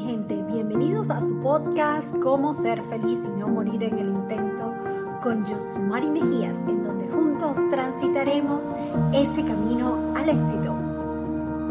gente, 0.00 0.42
bienvenidos 0.42 1.10
a 1.10 1.20
su 1.20 1.38
podcast 1.40 2.14
Cómo 2.22 2.52
ser 2.52 2.82
feliz 2.82 3.18
y 3.24 3.28
no 3.28 3.48
morir 3.48 3.82
en 3.84 3.98
el 3.98 4.08
intento 4.08 4.74
con 5.22 5.44
Josmari 5.44 6.10
Mejías, 6.10 6.58
en 6.68 6.82
donde 6.82 7.08
juntos 7.08 7.56
transitaremos 7.70 8.64
ese 9.12 9.44
camino 9.44 10.12
al 10.16 10.28
éxito. 10.28 10.76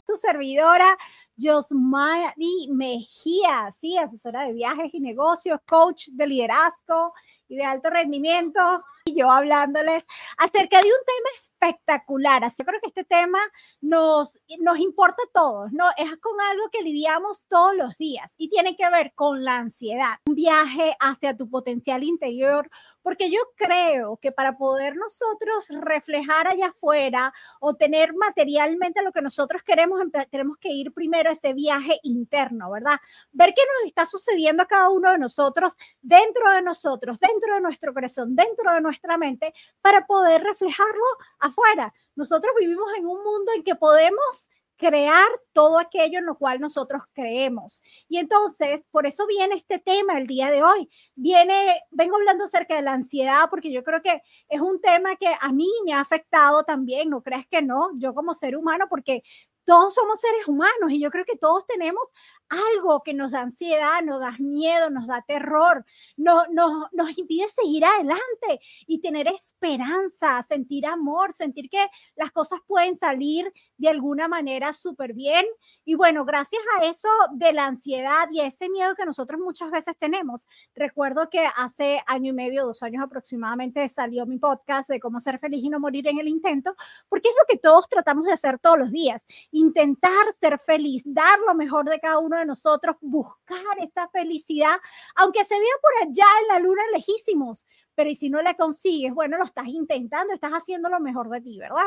Su 0.06 0.18
servidora 0.18 0.98
Josmari 1.40 2.70
Mejías, 2.72 3.76
sí, 3.78 3.98
asesora 3.98 4.46
de 4.46 4.54
viajes 4.54 4.94
y 4.94 5.00
negocios, 5.00 5.60
coach 5.68 6.10
de 6.12 6.28
liderazgo 6.28 7.14
y 7.48 7.56
de 7.58 7.66
alto 7.66 7.90
rendimiento 7.90 8.62
y 9.06 9.20
yo 9.20 9.30
hablándoles 9.30 10.06
acerca 10.38 10.82
de 10.82 10.88
un 10.88 11.06
tema 11.06 11.30
espectacular. 11.36 12.44
Así 12.44 12.64
creo 12.64 12.80
que 12.80 12.88
este 12.88 13.04
tema 13.04 13.40
nos, 13.82 14.40
nos 14.60 14.80
importa 14.80 15.22
a 15.24 15.32
todos, 15.34 15.72
¿no? 15.72 15.86
Es 15.98 16.16
con 16.18 16.40
algo 16.40 16.70
que 16.72 16.82
lidiamos 16.82 17.46
todos 17.50 17.76
los 17.76 17.98
días 17.98 18.34
y 18.38 18.50
tiene 18.50 18.76
que 18.76 18.90
ver 18.90 19.14
con 19.14 19.44
la 19.44 19.58
ansiedad. 19.58 20.16
Un 20.28 20.36
viaje 20.36 20.96
hacia 21.00 21.36
tu 21.36 21.50
potencial 21.50 22.04
interior, 22.04 22.70
porque 23.02 23.30
yo 23.30 23.40
creo 23.58 24.18
que 24.18 24.32
para 24.32 24.58
poder 24.58 24.96
nosotros 24.96 25.68
reflejar 25.70 26.48
allá 26.48 26.68
afuera 26.68 27.34
o 27.60 27.76
tener 27.76 28.14
materialmente 28.14 29.04
lo 29.04 29.12
que 29.12 29.22
nosotros 29.22 29.64
queremos, 29.64 30.00
tenemos 30.32 30.58
que 30.58 30.70
ir 30.70 30.94
primero 30.94 31.23
ese 31.32 31.54
viaje 31.54 32.00
interno, 32.04 32.72
¿verdad? 32.72 33.00
Ver 33.32 33.54
qué 33.56 33.62
nos 33.62 33.88
está 33.88 34.06
sucediendo 34.06 34.64
a 34.64 34.68
cada 34.68 34.90
uno 34.90 35.12
de 35.12 35.18
nosotros, 35.18 35.76
dentro 36.02 36.52
de 36.52 36.62
nosotros, 36.62 37.20
dentro 37.20 37.56
de 37.56 37.62
nuestro 37.62 37.94
corazón, 37.94 38.36
dentro 38.36 38.74
de 38.74 38.82
nuestra 38.82 39.18
mente 39.18 39.54
para 39.82 40.06
poder 40.06 40.44
reflejarlo 40.44 41.04
afuera. 41.40 41.94
Nosotros 42.16 42.54
vivimos 42.60 42.88
en 42.98 43.06
un 43.08 43.24
mundo 43.24 43.52
en 43.56 43.64
que 43.64 43.76
podemos 43.76 44.50
crear 44.78 45.28
todo 45.54 45.80
aquello 45.80 46.20
en 46.20 46.26
lo 46.26 46.38
cual 46.38 46.60
nosotros 46.60 47.04
creemos. 47.14 47.82
Y 48.10 48.18
entonces, 48.18 48.86
por 48.92 49.06
eso 49.06 49.26
viene 49.28 49.56
este 49.56 49.80
tema 49.80 50.18
el 50.18 50.28
día 50.28 50.52
de 50.52 50.64
hoy. 50.64 50.90
Viene, 51.16 51.82
vengo 51.92 52.16
hablando 52.16 52.46
acerca 52.46 52.76
de 52.76 52.82
la 52.82 52.94
ansiedad 52.94 53.50
porque 53.50 53.72
yo 53.72 53.84
creo 53.84 54.02
que 54.02 54.22
es 54.50 54.62
un 54.62 54.82
tema 54.82 55.16
que 55.16 55.28
a 55.40 55.52
mí 55.52 55.70
me 55.86 55.94
ha 55.94 56.02
afectado 56.02 56.64
también, 56.64 57.10
no 57.10 57.22
creas 57.22 57.46
que 57.48 57.62
no, 57.62 57.92
yo 57.98 58.14
como 58.14 58.34
ser 58.34 58.58
humano, 58.58 58.88
porque 58.90 59.24
todos 59.66 59.94
somos 59.94 60.20
seres 60.20 60.48
humanos 60.48 60.90
y 60.90 61.00
yo 61.00 61.10
creo 61.10 61.26
que 61.26 61.38
todos 61.38 61.66
tenemos 61.66 62.12
algo 62.50 63.02
que 63.04 63.14
nos 63.14 63.32
da 63.32 63.42
ansiedad, 63.42 64.02
nos 64.04 64.20
da 64.20 64.36
miedo, 64.40 64.90
nos 64.90 65.08
da 65.08 65.22
terror, 65.22 65.86
no, 66.18 66.44
no, 66.52 66.88
nos 66.92 67.18
impide 67.18 67.48
seguir 67.50 67.86
adelante 67.86 68.60
y 68.86 69.00
tener 69.00 69.28
esperanza, 69.28 70.44
sentir 70.44 70.86
amor, 70.86 71.34
sentir 71.34 71.70
que 71.70 71.88
las 72.16 72.32
cosas 72.32 72.60
pueden 72.68 72.96
salir 72.96 73.52
de 73.78 73.90
alguna 73.90 74.28
manera 74.28 74.74
súper 74.74 75.14
bien. 75.14 75.46
Y 75.86 75.96
bueno, 75.96 76.26
gracias 76.26 76.62
a 76.78 76.86
eso 76.86 77.10
de 77.34 77.54
la 77.54 77.66
ansiedad 77.66 78.30
y 78.32 78.42
ese 78.42 78.70
miedo 78.70 78.96
que 78.96 79.06
nosotros 79.06 79.40
muchas 79.40 79.72
veces 79.72 79.98
tenemos, 79.98 80.48
recuerdo 80.76 81.30
que 81.30 81.46
hace 81.58 82.02
año 82.08 82.32
y 82.32 82.34
medio, 82.34 82.66
dos 82.66 82.84
años 82.84 83.04
aproximadamente, 83.04 83.88
salió 83.90 84.26
mi 84.26 84.38
podcast 84.38 84.90
de 84.90 85.00
cómo 85.00 85.20
ser 85.20 85.40
feliz 85.40 85.64
y 85.64 85.70
no 85.70 85.80
morir 85.80 86.08
en 86.08 86.20
el 86.20 86.28
intento, 86.28 86.76
porque 87.10 87.30
es 87.30 87.36
lo 87.40 87.46
que 87.48 87.58
todos 87.58 87.88
tratamos 87.90 88.26
de 88.26 88.34
hacer 88.34 88.60
todos 88.60 88.78
los 88.78 88.92
días, 88.92 89.26
intentar 89.54 90.34
ser 90.40 90.60
feliz, 90.60 91.04
dar 91.06 91.40
lo 91.48 91.54
mejor 91.56 91.90
de 91.90 92.00
cada 92.00 92.20
uno 92.20 92.38
de 92.38 92.46
nosotros, 92.46 92.98
buscar 93.02 93.78
esa 93.80 94.10
felicidad, 94.10 94.76
aunque 95.16 95.44
se 95.46 95.54
vea 95.56 95.76
por 95.82 96.08
allá 96.08 96.26
en 96.42 96.48
la 96.50 96.60
luna 96.60 96.82
lejísimos, 96.92 97.66
pero 97.96 98.10
y 98.10 98.16
si 98.16 98.30
no 98.30 98.42
la 98.42 98.56
consigues, 98.56 99.14
bueno, 99.14 99.38
lo 99.38 99.46
estás 99.46 99.68
intentando, 99.68 100.34
estás 100.34 100.52
haciendo 100.54 100.90
lo 100.90 101.00
mejor 101.00 101.30
de 101.30 101.42
ti, 101.42 101.60
¿verdad? 101.60 101.86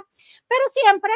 Pero 0.49 0.63
siempre 0.71 1.11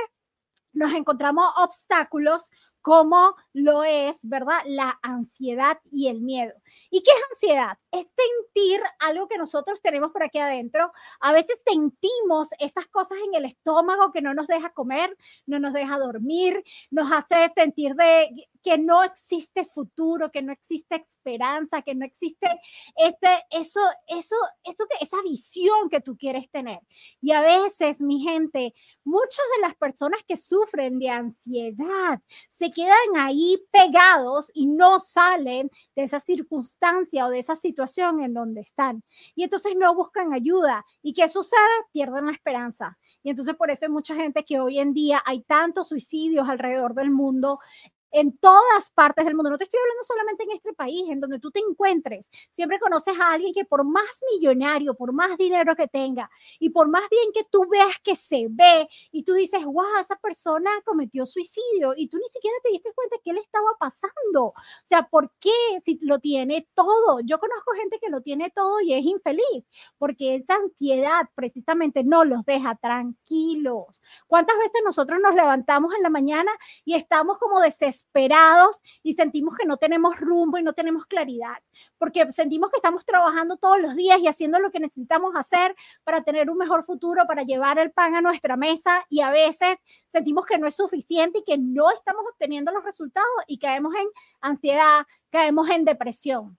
nos 0.72 0.92
encontramos 0.92 1.46
obstáculos 1.56 2.50
como 2.82 3.34
lo 3.52 3.84
es, 3.84 4.16
¿verdad? 4.22 4.58
La 4.66 4.98
ansiedad 5.02 5.78
y 5.90 6.08
el 6.08 6.20
miedo. 6.20 6.54
¿Y 6.90 7.02
qué 7.02 7.10
es 7.10 7.22
ansiedad? 7.30 7.78
Es 7.92 8.06
sentir 8.16 8.80
algo 8.98 9.28
que 9.28 9.38
nosotros 9.38 9.80
tenemos 9.82 10.12
por 10.12 10.22
aquí 10.22 10.38
adentro. 10.38 10.92
A 11.20 11.32
veces 11.32 11.60
sentimos 11.66 12.48
esas 12.58 12.86
cosas 12.86 13.18
en 13.26 13.34
el 13.34 13.44
estómago 13.44 14.12
que 14.12 14.22
no 14.22 14.34
nos 14.34 14.46
deja 14.46 14.72
comer, 14.72 15.16
no 15.46 15.58
nos 15.58 15.72
deja 15.72 15.98
dormir, 15.98 16.64
nos 16.90 17.10
hace 17.12 17.52
sentir 17.54 17.94
de 17.94 18.48
que 18.62 18.78
no 18.78 19.02
existe 19.02 19.64
futuro, 19.64 20.30
que 20.30 20.42
no 20.42 20.52
existe 20.52 20.96
esperanza, 20.96 21.82
que 21.82 21.94
no 21.94 22.04
existe 22.04 22.46
ese, 22.96 23.44
eso, 23.50 23.80
eso, 24.06 24.36
eso 24.64 24.84
esa 25.00 25.22
visión 25.22 25.88
que 25.90 26.00
tú 26.00 26.16
quieres 26.16 26.50
tener. 26.50 26.80
Y 27.20 27.32
a 27.32 27.40
veces, 27.42 28.00
mi 28.00 28.20
gente, 28.20 28.74
muchas 29.04 29.44
de 29.56 29.62
las 29.62 29.74
personas 29.76 30.22
que 30.26 30.36
sufren 30.36 30.98
de 30.98 31.10
ansiedad 31.10 32.20
se 32.48 32.70
quedan 32.70 32.96
ahí 33.16 33.58
pegados 33.70 34.50
y 34.54 34.66
no 34.66 34.98
salen 34.98 35.70
de 35.96 36.02
esa 36.02 36.20
circunstancia 36.20 37.26
o 37.26 37.30
de 37.30 37.38
esa 37.38 37.56
situación 37.56 38.22
en 38.22 38.34
donde 38.34 38.60
están. 38.60 39.02
Y 39.34 39.44
entonces 39.44 39.74
no 39.76 39.94
buscan 39.94 40.32
ayuda. 40.32 40.84
¿Y 41.02 41.12
qué 41.12 41.28
sucede? 41.28 41.60
Pierden 41.92 42.26
la 42.26 42.32
esperanza. 42.32 42.98
Y 43.22 43.30
entonces 43.30 43.54
por 43.54 43.70
eso 43.70 43.84
hay 43.84 43.90
mucha 43.90 44.14
gente 44.14 44.44
que 44.44 44.60
hoy 44.60 44.78
en 44.78 44.92
día 44.92 45.22
hay 45.24 45.42
tantos 45.42 45.88
suicidios 45.88 46.48
alrededor 46.48 46.94
del 46.94 47.10
mundo 47.10 47.58
en 48.10 48.36
todas 48.38 48.90
partes 48.90 49.24
del 49.24 49.34
mundo. 49.34 49.50
No 49.50 49.58
te 49.58 49.64
estoy 49.64 49.80
hablando 49.80 50.04
solamente 50.04 50.44
en 50.44 50.50
este 50.52 50.72
país, 50.72 51.04
en 51.08 51.20
donde 51.20 51.38
tú 51.38 51.50
te 51.50 51.60
encuentres. 51.60 52.28
Siempre 52.50 52.78
conoces 52.78 53.18
a 53.18 53.32
alguien 53.32 53.52
que 53.54 53.64
por 53.64 53.84
más 53.84 54.04
millonario, 54.32 54.94
por 54.94 55.12
más 55.12 55.36
dinero 55.36 55.74
que 55.76 55.88
tenga 55.88 56.30
y 56.58 56.70
por 56.70 56.88
más 56.88 57.08
bien 57.10 57.32
que 57.32 57.44
tú 57.50 57.66
veas 57.68 57.98
que 58.02 58.16
se 58.16 58.46
ve 58.50 58.88
y 59.12 59.22
tú 59.22 59.34
dices, 59.34 59.64
wow, 59.64 59.98
esa 60.00 60.16
persona 60.16 60.70
cometió 60.84 61.26
suicidio 61.26 61.94
y 61.96 62.08
tú 62.08 62.18
ni 62.18 62.28
siquiera 62.28 62.56
te 62.62 62.70
diste 62.70 62.92
cuenta 62.94 63.16
qué 63.24 63.32
le 63.32 63.40
estaba 63.40 63.68
pasando. 63.78 64.44
O 64.46 64.54
sea, 64.84 65.08
¿por 65.08 65.32
qué 65.40 65.50
si 65.84 65.98
lo 66.02 66.18
tiene 66.18 66.68
todo? 66.74 67.20
Yo 67.24 67.38
conozco 67.38 67.72
gente 67.72 67.98
que 68.00 68.08
lo 68.10 68.20
tiene 68.22 68.50
todo 68.50 68.80
y 68.80 68.94
es 68.94 69.04
infeliz 69.04 69.66
porque 69.98 70.34
esa 70.36 70.54
ansiedad 70.54 71.28
precisamente 71.34 72.04
no 72.04 72.24
los 72.24 72.44
deja 72.44 72.74
tranquilos. 72.76 74.00
¿Cuántas 74.26 74.56
veces 74.58 74.80
nosotros 74.84 75.18
nos 75.22 75.34
levantamos 75.34 75.94
en 75.94 76.02
la 76.02 76.10
mañana 76.10 76.50
y 76.84 76.94
estamos 76.94 77.38
como 77.38 77.60
desesperados? 77.60 77.99
Esperados 78.00 78.80
y 79.02 79.14
sentimos 79.14 79.54
que 79.56 79.66
no 79.66 79.76
tenemos 79.76 80.18
rumbo 80.18 80.58
y 80.58 80.62
no 80.62 80.72
tenemos 80.72 81.06
claridad, 81.06 81.56
porque 81.98 82.30
sentimos 82.32 82.70
que 82.70 82.76
estamos 82.76 83.04
trabajando 83.04 83.56
todos 83.56 83.80
los 83.80 83.94
días 83.94 84.18
y 84.20 84.28
haciendo 84.28 84.58
lo 84.58 84.70
que 84.70 84.80
necesitamos 84.80 85.34
hacer 85.36 85.74
para 86.04 86.22
tener 86.22 86.50
un 86.50 86.58
mejor 86.58 86.84
futuro, 86.84 87.26
para 87.26 87.42
llevar 87.42 87.78
el 87.78 87.92
pan 87.92 88.14
a 88.14 88.20
nuestra 88.20 88.56
mesa 88.56 89.04
y 89.08 89.20
a 89.20 89.30
veces 89.30 89.78
sentimos 90.08 90.46
que 90.46 90.58
no 90.58 90.66
es 90.66 90.76
suficiente 90.76 91.38
y 91.38 91.44
que 91.44 91.58
no 91.58 91.90
estamos 91.90 92.24
obteniendo 92.32 92.72
los 92.72 92.84
resultados 92.84 93.28
y 93.46 93.58
caemos 93.58 93.94
en 93.94 94.08
ansiedad, 94.40 95.06
caemos 95.30 95.68
en 95.70 95.84
depresión. 95.84 96.58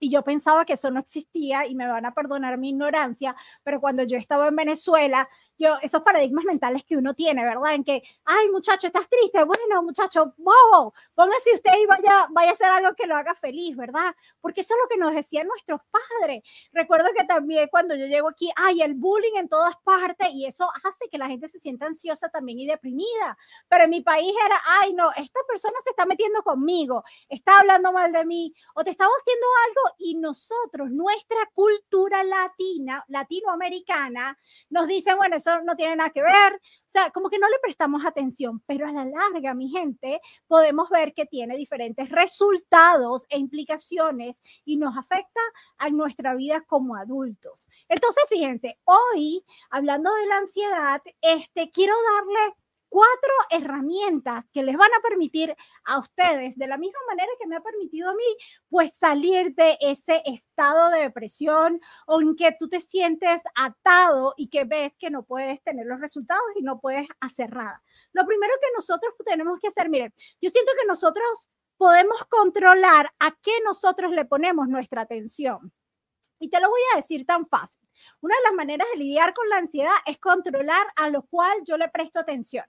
Y 0.00 0.10
yo 0.10 0.22
pensaba 0.22 0.64
que 0.64 0.74
eso 0.74 0.90
no 0.90 1.00
existía 1.00 1.66
y 1.66 1.74
me 1.74 1.88
van 1.88 2.06
a 2.06 2.14
perdonar 2.14 2.56
mi 2.56 2.70
ignorancia, 2.70 3.34
pero 3.64 3.80
cuando 3.80 4.04
yo 4.04 4.16
estaba 4.16 4.46
en 4.48 4.56
Venezuela, 4.56 5.28
yo, 5.58 5.76
esos 5.82 6.02
paradigmas 6.02 6.44
mentales 6.44 6.84
que 6.84 6.96
uno 6.96 7.14
tiene, 7.14 7.44
¿verdad? 7.44 7.74
En 7.74 7.84
que, 7.84 8.02
ay, 8.24 8.48
muchacho, 8.50 8.86
estás 8.86 9.08
triste, 9.08 9.42
bueno, 9.44 9.82
muchacho, 9.82 10.32
bobo, 10.36 10.94
póngase 11.14 11.52
usted 11.54 11.72
y 11.82 11.86
vaya, 11.86 12.28
vaya 12.30 12.50
a 12.50 12.52
hacer 12.52 12.68
algo 12.68 12.94
que 12.94 13.06
lo 13.06 13.16
haga 13.16 13.34
feliz, 13.34 13.76
¿verdad? 13.76 14.14
Porque 14.40 14.60
eso 14.60 14.74
es 14.74 14.80
lo 14.80 14.88
que 14.88 14.96
nos 14.96 15.14
decían 15.14 15.48
nuestros 15.48 15.80
padres. 15.90 16.44
Recuerdo 16.72 17.08
que 17.16 17.24
también 17.24 17.68
cuando 17.70 17.96
yo 17.96 18.06
llego 18.06 18.28
aquí, 18.28 18.50
ay, 18.56 18.82
el 18.82 18.94
bullying 18.94 19.36
en 19.36 19.48
todas 19.48 19.74
partes 19.82 20.28
y 20.32 20.46
eso 20.46 20.68
hace 20.84 21.08
que 21.10 21.18
la 21.18 21.26
gente 21.26 21.48
se 21.48 21.58
sienta 21.58 21.86
ansiosa 21.86 22.28
también 22.28 22.60
y 22.60 22.66
deprimida. 22.66 23.36
Pero 23.68 23.84
en 23.84 23.90
mi 23.90 24.00
país 24.00 24.32
era, 24.46 24.60
ay, 24.80 24.94
no, 24.94 25.10
esta 25.16 25.40
persona 25.48 25.74
se 25.82 25.90
está 25.90 26.06
metiendo 26.06 26.42
conmigo, 26.42 27.02
está 27.28 27.58
hablando 27.58 27.92
mal 27.92 28.12
de 28.12 28.24
mí 28.24 28.54
o 28.74 28.84
te 28.84 28.90
estaba 28.90 29.10
haciendo 29.20 29.46
algo 29.66 29.96
y 29.98 30.14
nosotros, 30.16 30.90
nuestra 30.90 31.38
cultura 31.52 32.22
latina, 32.22 33.04
latinoamericana, 33.08 34.38
nos 34.70 34.86
dice, 34.86 35.14
bueno, 35.14 35.36
eso 35.36 35.47
no 35.64 35.76
tiene 35.76 35.96
nada 35.96 36.10
que 36.10 36.22
ver. 36.22 36.54
O 36.54 36.90
sea, 36.90 37.10
como 37.10 37.28
que 37.28 37.38
no 37.38 37.48
le 37.48 37.58
prestamos 37.62 38.04
atención, 38.06 38.62
pero 38.66 38.86
a 38.86 38.92
la 38.92 39.04
larga, 39.04 39.54
mi 39.54 39.68
gente, 39.68 40.20
podemos 40.46 40.88
ver 40.90 41.12
que 41.14 41.26
tiene 41.26 41.56
diferentes 41.56 42.08
resultados 42.08 43.26
e 43.28 43.38
implicaciones 43.38 44.40
y 44.64 44.76
nos 44.76 44.96
afecta 44.96 45.40
a 45.76 45.90
nuestra 45.90 46.34
vida 46.34 46.62
como 46.62 46.96
adultos. 46.96 47.68
Entonces, 47.88 48.24
fíjense, 48.28 48.78
hoy, 48.84 49.44
hablando 49.70 50.14
de 50.14 50.26
la 50.26 50.36
ansiedad, 50.38 51.02
este, 51.20 51.70
quiero 51.70 51.94
darle 52.16 52.56
cuatro 52.88 53.32
herramientas 53.50 54.46
que 54.52 54.62
les 54.62 54.76
van 54.76 54.90
a 54.92 55.02
permitir 55.02 55.54
a 55.84 55.98
ustedes, 55.98 56.56
de 56.56 56.66
la 56.66 56.78
misma 56.78 56.98
manera 57.08 57.30
que 57.38 57.46
me 57.46 57.56
ha 57.56 57.60
permitido 57.60 58.10
a 58.10 58.14
mí, 58.14 58.36
pues 58.68 58.94
salir 58.94 59.54
de 59.54 59.78
ese 59.80 60.22
estado 60.24 60.90
de 60.90 61.00
depresión 61.00 61.80
o 62.06 62.20
en 62.20 62.36
que 62.36 62.54
tú 62.58 62.68
te 62.68 62.80
sientes 62.80 63.42
atado 63.54 64.34
y 64.36 64.48
que 64.48 64.64
ves 64.64 64.96
que 64.96 65.10
no 65.10 65.24
puedes 65.24 65.62
tener 65.62 65.86
los 65.86 66.00
resultados 66.00 66.44
y 66.56 66.62
no 66.62 66.80
puedes 66.80 67.08
hacer 67.20 67.54
nada. 67.54 67.82
Lo 68.12 68.26
primero 68.26 68.52
que 68.60 68.68
nosotros 68.74 69.14
tenemos 69.24 69.58
que 69.60 69.68
hacer, 69.68 69.88
miren, 69.88 70.12
yo 70.40 70.50
siento 70.50 70.72
que 70.80 70.86
nosotros 70.86 71.50
podemos 71.76 72.24
controlar 72.26 73.10
a 73.18 73.36
qué 73.42 73.52
nosotros 73.64 74.10
le 74.12 74.24
ponemos 74.24 74.68
nuestra 74.68 75.02
atención. 75.02 75.72
Y 76.40 76.50
te 76.50 76.60
lo 76.60 76.68
voy 76.68 76.80
a 76.92 76.96
decir 76.96 77.26
tan 77.26 77.46
fácil. 77.48 77.88
Una 78.20 78.34
de 78.36 78.42
las 78.42 78.52
maneras 78.52 78.86
de 78.92 78.98
lidiar 78.98 79.34
con 79.34 79.48
la 79.48 79.58
ansiedad 79.58 79.94
es 80.06 80.18
controlar 80.18 80.86
a 80.96 81.08
lo 81.08 81.22
cual 81.22 81.58
yo 81.64 81.76
le 81.76 81.88
presto 81.88 82.20
atención. 82.20 82.64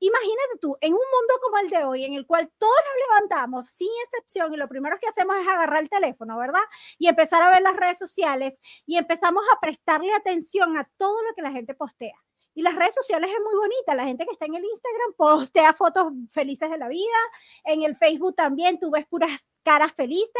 Imagínate 0.00 0.58
tú, 0.60 0.76
en 0.80 0.92
un 0.92 0.98
mundo 0.98 1.34
como 1.42 1.58
el 1.58 1.70
de 1.70 1.84
hoy, 1.84 2.04
en 2.04 2.14
el 2.14 2.26
cual 2.26 2.50
todos 2.58 2.74
nos 2.74 3.08
levantamos 3.08 3.70
sin 3.70 3.88
excepción 4.04 4.52
y 4.52 4.56
lo 4.56 4.68
primero 4.68 4.98
que 4.98 5.08
hacemos 5.08 5.36
es 5.36 5.46
agarrar 5.46 5.82
el 5.82 5.90
teléfono, 5.90 6.38
¿verdad? 6.38 6.60
Y 6.98 7.08
empezar 7.08 7.42
a 7.42 7.50
ver 7.50 7.62
las 7.62 7.76
redes 7.76 7.98
sociales 7.98 8.60
y 8.86 8.96
empezamos 8.96 9.42
a 9.54 9.60
prestarle 9.60 10.12
atención 10.12 10.76
a 10.76 10.88
todo 10.96 11.22
lo 11.22 11.34
que 11.34 11.42
la 11.42 11.52
gente 11.52 11.74
postea. 11.74 12.16
Y 12.56 12.62
las 12.62 12.74
redes 12.74 12.94
sociales 12.94 13.30
es 13.30 13.38
muy 13.44 13.54
bonita. 13.54 13.94
La 13.94 14.06
gente 14.06 14.24
que 14.24 14.32
está 14.32 14.46
en 14.46 14.54
el 14.54 14.64
Instagram 14.64 15.12
postea 15.18 15.74
fotos 15.74 16.10
felices 16.30 16.70
de 16.70 16.78
la 16.78 16.88
vida. 16.88 17.18
En 17.64 17.82
el 17.82 17.94
Facebook 17.94 18.34
también 18.34 18.80
tú 18.80 18.90
ves 18.90 19.06
puras 19.06 19.46
caras 19.62 19.92
felices, 19.92 20.30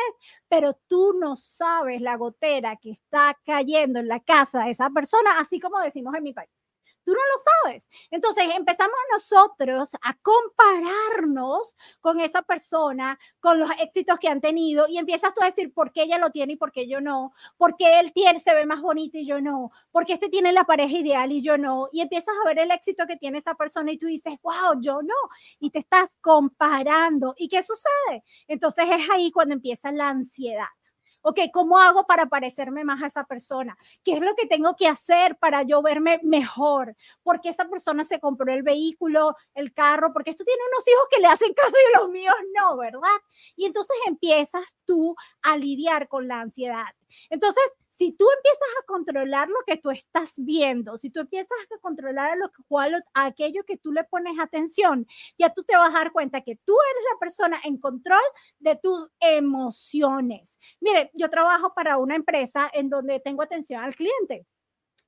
pero 0.49 0.73
tú 0.87 1.13
no 1.21 1.37
sabes 1.37 2.01
la 2.01 2.17
gotera 2.17 2.77
que 2.77 2.91
está 2.93 3.39
cayendo 3.45 3.99
en 4.01 4.09
la 4.09 4.21
casa 4.21 4.65
de 4.65 4.71
esa 4.71 4.89
persona, 4.89 5.39
así 5.39 5.61
como 5.61 5.79
decimos 5.81 6.15
en 6.15 6.23
mi 6.23 6.33
país. 6.33 6.66
Tú 7.07 7.13
no 7.13 7.19
lo 7.21 7.69
sabes. 7.71 7.89
Entonces 8.11 8.45
empezamos 8.53 8.97
nosotros 9.13 9.91
a 10.03 10.15
compararnos 10.23 11.77
con 12.01 12.19
esa 12.19 12.43
persona, 12.43 13.17
con 13.39 13.61
los 13.61 13.71
éxitos 13.79 14.19
que 14.19 14.27
han 14.27 14.41
tenido 14.41 14.89
y 14.89 14.99
empiezas 14.99 15.33
tú 15.33 15.41
a 15.41 15.47
decir 15.47 15.73
por 15.73 15.93
qué 15.93 16.03
ella 16.03 16.19
lo 16.19 16.31
tiene 16.31 16.55
y 16.55 16.57
por 16.57 16.73
qué 16.73 16.89
yo 16.89 17.01
no, 17.01 17.33
por 17.59 17.77
qué 17.77 18.01
él 18.01 18.13
tiene, 18.13 18.41
se 18.41 18.53
ve 18.55 18.67
más 18.67 18.81
bonito 18.83 19.19
y 19.19 19.25
yo 19.25 19.41
no, 19.41 19.71
porque 19.93 20.15
este 20.15 20.29
tiene 20.29 20.53
la 20.53 20.65
pareja 20.65 20.97
ideal 20.99 21.31
y 21.31 21.43
yo 21.43 21.57
no. 21.57 21.89
Y 21.93 22.01
empiezas 22.01 22.35
a 22.43 22.49
ver 22.49 22.59
el 22.59 22.73
éxito 22.73 23.07
que 23.07 23.17
tiene 23.17 23.39
esa 23.39 23.55
persona 23.55 23.93
y 23.93 23.99
tú 23.99 24.09
dices, 24.09 24.35
wow, 24.43 24.81
yo 24.81 25.01
no. 25.01 25.15
Y 25.61 25.71
te 25.71 25.79
estás 25.79 26.17
comparando. 26.21 27.35
¿Y 27.39 27.47
qué 27.47 27.63
sucede? 27.63 28.25
Entonces 28.49 28.87
es 28.91 29.09
ahí 29.11 29.31
cuando 29.31 29.55
empieza 29.55 29.93
la 29.93 30.09
ansiedad 30.09 30.67
ok, 31.29 31.41
¿cómo 31.53 31.77
hago 31.79 32.07
para 32.07 32.27
parecerme 32.27 32.85
más 32.85 33.03
a 33.03 33.09
esa 33.09 33.25
persona? 33.25 33.77
¿Qué 34.05 34.13
es 34.13 34.21
lo 34.21 34.37
que 34.37 34.47
tengo 34.47 34.77
que 34.77 34.87
hacer 34.87 35.37
para 35.39 35.65
yo 35.65 35.83
verme 35.83 36.21
mejor? 36.23 36.95
Porque 37.25 37.49
esa 37.49 37.65
persona 37.69 38.05
se 38.05 38.21
compró 38.21 38.53
el 38.53 38.63
vehículo, 38.63 39.35
el 39.55 39.73
carro, 39.73 40.13
porque 40.13 40.31
esto 40.31 40.45
tiene 40.45 40.61
unos 40.73 40.87
hijos 40.87 41.05
que 41.11 41.21
le 41.21 41.27
hacen 41.27 41.53
caso 41.53 41.75
y 41.75 41.99
los 41.99 42.11
míos 42.11 42.35
no, 42.57 42.77
¿verdad? 42.77 43.19
Y 43.57 43.67
entonces 43.67 43.97
empiezas 44.07 44.77
tú 44.85 45.17
a 45.43 45.57
lidiar 45.57 46.07
con 46.07 46.29
la 46.29 46.43
ansiedad. 46.43 46.95
Entonces, 47.29 47.65
si 47.97 48.13
tú 48.13 48.27
empiezas 48.37 48.69
a 48.79 48.87
controlar 48.87 49.49
lo 49.49 49.57
que 49.67 49.79
tú 49.79 49.91
estás 49.91 50.35
viendo, 50.37 50.99
si 50.99 51.09
tú 51.09 51.21
empiezas 51.21 51.59
a 51.75 51.79
controlar 51.79 52.37
lo 52.37 52.51
que, 52.51 52.63
cual, 52.69 53.03
aquello 53.15 53.65
que 53.65 53.79
tú 53.79 53.91
le 53.93 54.05
pones 54.05 54.39
atención, 54.39 55.07
ya 55.39 55.53
tú 55.55 55.65
te 55.65 55.77
vas 55.77 55.91
a 55.91 55.99
dar 55.99 56.13
cuenta 56.13 56.43
que 56.43 56.57
tú 56.57 56.75
eres 56.93 57.05
la 57.13 57.19
persona 57.19 57.61
en 57.65 57.79
control 57.79 58.21
de 58.59 58.77
tus 58.77 59.09
emociones. 59.19 60.59
Mire, 60.81 61.11
yo 61.15 61.31
trabajo 61.31 61.73
para 61.75 61.97
una 61.97 62.17
empresa 62.17 62.71
en 62.75 62.91
donde 62.91 63.19
tengo 63.21 63.43
atención 63.43 63.83
al 63.83 63.95
cliente 63.95 64.47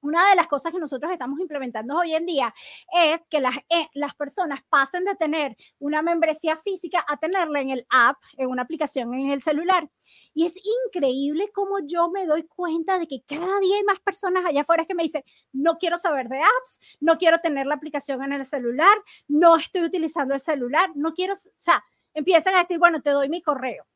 una 0.00 0.28
de 0.30 0.36
las 0.36 0.46
cosas 0.46 0.72
que 0.72 0.78
nosotros 0.78 1.10
estamos 1.12 1.40
implementando 1.40 1.96
hoy 1.96 2.14
en 2.14 2.26
día 2.26 2.54
es 2.92 3.20
que 3.28 3.40
las, 3.40 3.56
eh, 3.68 3.88
las 3.94 4.14
personas 4.14 4.60
pasen 4.68 5.04
de 5.04 5.14
tener 5.14 5.56
una 5.78 6.02
membresía 6.02 6.56
física 6.56 7.04
a 7.08 7.16
tenerla 7.16 7.60
en 7.60 7.70
el 7.70 7.86
app, 7.90 8.16
en 8.36 8.48
una 8.48 8.62
aplicación 8.62 9.14
en 9.14 9.30
el 9.30 9.42
celular. 9.42 9.88
Y 10.34 10.46
es 10.46 10.54
increíble 10.86 11.50
cómo 11.52 11.78
yo 11.84 12.10
me 12.10 12.26
doy 12.26 12.44
cuenta 12.44 12.98
de 12.98 13.08
que 13.08 13.22
cada 13.26 13.58
día 13.60 13.76
hay 13.76 13.84
más 13.84 14.00
personas 14.00 14.44
allá 14.46 14.60
afuera 14.60 14.84
que 14.84 14.94
me 14.94 15.02
dicen, 15.02 15.24
no 15.52 15.78
quiero 15.78 15.98
saber 15.98 16.28
de 16.28 16.38
apps, 16.38 16.80
no 17.00 17.18
quiero 17.18 17.38
tener 17.38 17.66
la 17.66 17.74
aplicación 17.74 18.22
en 18.22 18.32
el 18.32 18.46
celular, 18.46 18.96
no 19.26 19.56
estoy 19.56 19.82
utilizando 19.82 20.34
el 20.34 20.40
celular, 20.40 20.90
no 20.94 21.12
quiero, 21.14 21.34
o 21.34 21.36
sea, 21.56 21.84
empiezan 22.14 22.54
a 22.54 22.60
decir, 22.60 22.78
bueno, 22.78 23.02
te 23.02 23.10
doy 23.10 23.28
mi 23.28 23.42
correo 23.42 23.86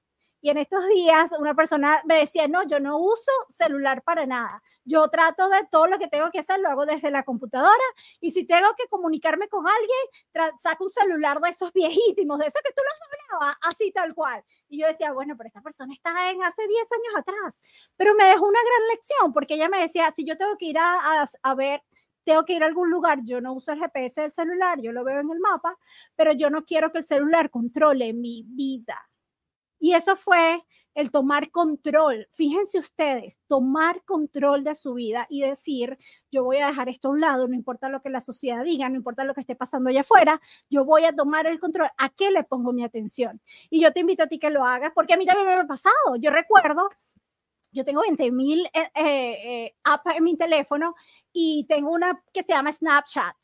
y 0.42 0.50
en 0.50 0.58
estos 0.58 0.86
días 0.88 1.30
una 1.38 1.54
persona 1.54 2.02
me 2.04 2.16
decía, 2.16 2.48
no, 2.48 2.66
yo 2.66 2.80
no 2.80 2.98
uso 2.98 3.30
celular 3.48 4.02
para 4.02 4.26
nada. 4.26 4.60
Yo 4.84 5.06
trato 5.08 5.48
de 5.48 5.64
todo 5.70 5.86
lo 5.86 6.00
que 6.00 6.08
tengo 6.08 6.30
que 6.32 6.40
hacer, 6.40 6.58
lo 6.58 6.68
hago 6.68 6.84
desde 6.84 7.12
la 7.12 7.22
computadora. 7.22 7.70
Y 8.20 8.32
si 8.32 8.44
tengo 8.44 8.68
que 8.76 8.88
comunicarme 8.88 9.48
con 9.48 9.64
alguien, 9.68 10.50
saco 10.58 10.84
un 10.84 10.90
celular 10.90 11.40
de 11.40 11.50
esos 11.50 11.72
viejísimos, 11.72 12.40
de 12.40 12.48
esos 12.48 12.60
que 12.60 12.72
tú 12.72 12.82
los 12.82 13.38
hablabas, 13.38 13.56
así 13.62 13.92
tal 13.92 14.14
cual. 14.14 14.42
Y 14.68 14.80
yo 14.80 14.88
decía, 14.88 15.12
bueno, 15.12 15.36
pero 15.36 15.46
esta 15.46 15.62
persona 15.62 15.94
está 15.94 16.30
en 16.32 16.42
hace 16.42 16.66
10 16.66 16.88
años 16.92 17.16
atrás. 17.18 17.60
Pero 17.96 18.14
me 18.16 18.24
dejó 18.24 18.44
una 18.44 18.60
gran 18.60 18.88
lección, 18.88 19.32
porque 19.32 19.54
ella 19.54 19.68
me 19.68 19.80
decía, 19.80 20.10
si 20.10 20.24
yo 20.24 20.36
tengo 20.36 20.56
que 20.58 20.66
ir 20.66 20.78
a, 20.78 21.22
a, 21.22 21.28
a 21.44 21.54
ver 21.54 21.82
tengo 22.24 22.44
que 22.44 22.54
ir 22.54 22.62
a 22.62 22.66
algún 22.66 22.90
lugar, 22.90 23.20
yo 23.24 23.40
no 23.40 23.52
uso 23.52 23.72
el 23.72 23.80
GPS 23.80 24.20
del 24.20 24.32
celular, 24.32 24.80
yo 24.80 24.92
lo 24.92 25.04
veo 25.04 25.20
en 25.20 25.30
el 25.30 25.40
mapa, 25.40 25.76
pero 26.14 26.32
yo 26.32 26.50
no 26.50 26.64
quiero 26.64 26.92
que 26.92 26.98
el 26.98 27.04
celular 27.04 27.50
controle 27.50 28.12
mi 28.12 28.44
vida. 28.46 28.96
Y 29.82 29.94
eso 29.94 30.14
fue 30.14 30.62
el 30.94 31.11
tomar 31.11 31.50
control. 31.50 32.29
Fíjense 32.31 32.79
ustedes, 32.79 33.37
tomar 33.49 34.05
control 34.05 34.62
de 34.62 34.76
su 34.76 34.94
vida 34.94 35.26
y 35.29 35.40
decir, 35.40 35.99
yo 36.31 36.44
voy 36.44 36.58
a 36.58 36.69
dejar 36.69 36.88
esto 36.88 37.08
a 37.08 37.11
un 37.11 37.20
lado, 37.20 37.49
no 37.49 37.55
importa 37.56 37.88
lo 37.88 38.00
que 38.00 38.08
la 38.08 38.20
sociedad 38.20 38.62
diga, 38.62 38.88
no 38.88 38.94
importa 38.94 39.25
lo 39.25 39.34
que 39.34 39.40
esté 39.40 39.56
pasando 39.56 39.90
allá 39.90 40.02
afuera, 40.02 40.40
yo 40.70 40.84
voy 40.84 41.05
a 41.05 41.12
tomar 41.12 41.49
el 41.49 41.58
control. 41.58 41.88
¿A 41.99 42.11
qué 42.11 42.31
le 42.31 42.44
pongo 42.44 42.73
mi 42.73 42.84
atención? 42.84 43.40
Y 43.70 43.81
yo 43.81 43.93
te 43.93 43.99
invito 43.99 44.23
a 44.23 44.29
ti 44.29 44.38
que 44.38 44.50
lo 44.50 44.64
hagas, 44.64 44.93
porque 44.94 45.14
a 45.14 45.17
mí 45.17 45.26
también 45.26 45.49
me 45.49 45.55
ha 45.55 45.67
pasado. 45.67 46.14
Yo 46.20 46.31
recuerdo 46.31 46.88
yo 47.73 47.85
tengo 47.85 48.02
20 48.02 48.31
mil 48.31 48.67
eh, 48.67 48.90
eh, 48.94 49.64
eh, 49.64 49.75
apps 49.82 50.14
en 50.14 50.25
mi 50.25 50.37
teléfono 50.37 50.94
y 51.32 51.64
tengo 51.67 51.90
una 51.90 52.23
que 52.32 52.43
se 52.43 52.52
llama 52.52 52.73
Snapchat 52.73 53.35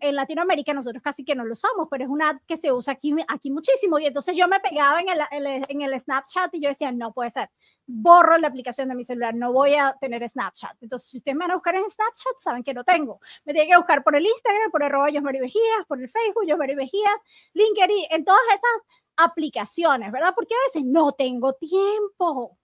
en, 0.00 0.16
Latinoamérica 0.16 0.74
nosotros 0.74 1.02
casi 1.02 1.24
que 1.24 1.34
no 1.34 1.44
lo 1.44 1.52
usamos, 1.52 1.88
pero 1.90 2.04
es 2.04 2.10
una 2.10 2.30
app 2.30 2.42
que 2.46 2.56
se 2.56 2.72
usa 2.72 2.94
aquí, 2.94 3.14
aquí 3.28 3.50
muchísimo. 3.50 3.98
Y 3.98 4.06
entonces 4.06 4.36
yo 4.36 4.48
me 4.48 4.60
pegaba 4.60 5.00
en 5.00 5.08
el, 5.08 5.64
en 5.68 5.82
el 5.82 5.98
Snapchat 5.98 6.54
y 6.54 6.60
yo 6.60 6.68
decía, 6.68 6.92
no 6.92 7.12
puede 7.12 7.30
ser, 7.30 7.50
borro 7.86 8.38
la 8.38 8.48
aplicación 8.48 8.88
de 8.88 8.94
mi 8.94 9.04
celular, 9.04 9.34
no 9.34 9.52
voy 9.52 9.74
a 9.74 9.96
tener 10.00 10.28
Snapchat. 10.28 10.76
Entonces, 10.82 11.10
si 11.10 11.18
ustedes 11.18 11.36
me 11.36 11.44
van 11.44 11.52
a 11.52 11.54
buscar 11.54 11.74
en 11.74 11.90
Snapchat, 11.90 12.40
saben 12.40 12.62
que 12.62 12.74
no 12.74 12.84
tengo. 12.84 13.20
Me 13.44 13.52
tienen 13.52 13.70
que 13.70 13.76
buscar 13.76 14.02
por 14.02 14.16
el 14.16 14.24
Instagram, 14.24 14.70
por 14.70 14.82
arroba 14.82 15.10
Yosmari 15.10 15.40
Vejías, 15.40 15.86
por 15.88 16.00
el 16.00 16.08
Facebook, 16.08 16.46
Yosmari 16.46 16.74
Vejías, 16.74 17.20
LinkedIn, 17.54 18.06
en 18.10 18.24
todas 18.24 18.42
esas 18.48 18.98
aplicaciones, 19.16 20.12
¿verdad? 20.12 20.32
Porque 20.34 20.54
a 20.54 20.66
veces 20.66 20.84
no 20.84 21.12
tengo 21.12 21.52
tiempo. 21.54 22.58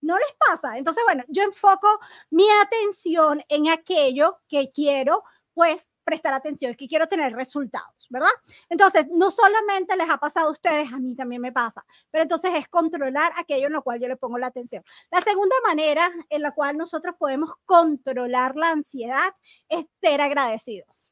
¿No 0.00 0.16
les 0.16 0.34
pasa? 0.48 0.78
Entonces, 0.78 1.02
bueno, 1.06 1.24
yo 1.28 1.42
enfoco 1.42 1.88
mi 2.30 2.46
atención 2.62 3.42
en 3.48 3.68
aquello 3.68 4.38
que 4.48 4.70
quiero, 4.70 5.24
pues, 5.54 5.86
prestar 6.06 6.32
atención, 6.32 6.70
es 6.70 6.76
que 6.76 6.86
quiero 6.86 7.08
tener 7.08 7.32
resultados, 7.34 8.06
¿verdad? 8.10 8.30
Entonces, 8.68 9.08
no 9.10 9.30
solamente 9.32 9.96
les 9.96 10.08
ha 10.08 10.18
pasado 10.18 10.48
a 10.48 10.52
ustedes, 10.52 10.92
a 10.92 10.98
mí 10.98 11.16
también 11.16 11.42
me 11.42 11.52
pasa, 11.52 11.84
pero 12.12 12.22
entonces 12.22 12.52
es 12.54 12.68
controlar 12.68 13.32
aquello 13.36 13.66
en 13.66 13.72
lo 13.72 13.82
cual 13.82 13.98
yo 14.00 14.06
le 14.06 14.16
pongo 14.16 14.38
la 14.38 14.46
atención. 14.46 14.84
La 15.10 15.20
segunda 15.20 15.56
manera 15.66 16.08
en 16.30 16.42
la 16.42 16.52
cual 16.52 16.76
nosotros 16.76 17.16
podemos 17.18 17.52
controlar 17.64 18.54
la 18.54 18.70
ansiedad 18.70 19.34
es 19.68 19.84
ser 20.00 20.20
agradecidos. 20.20 21.10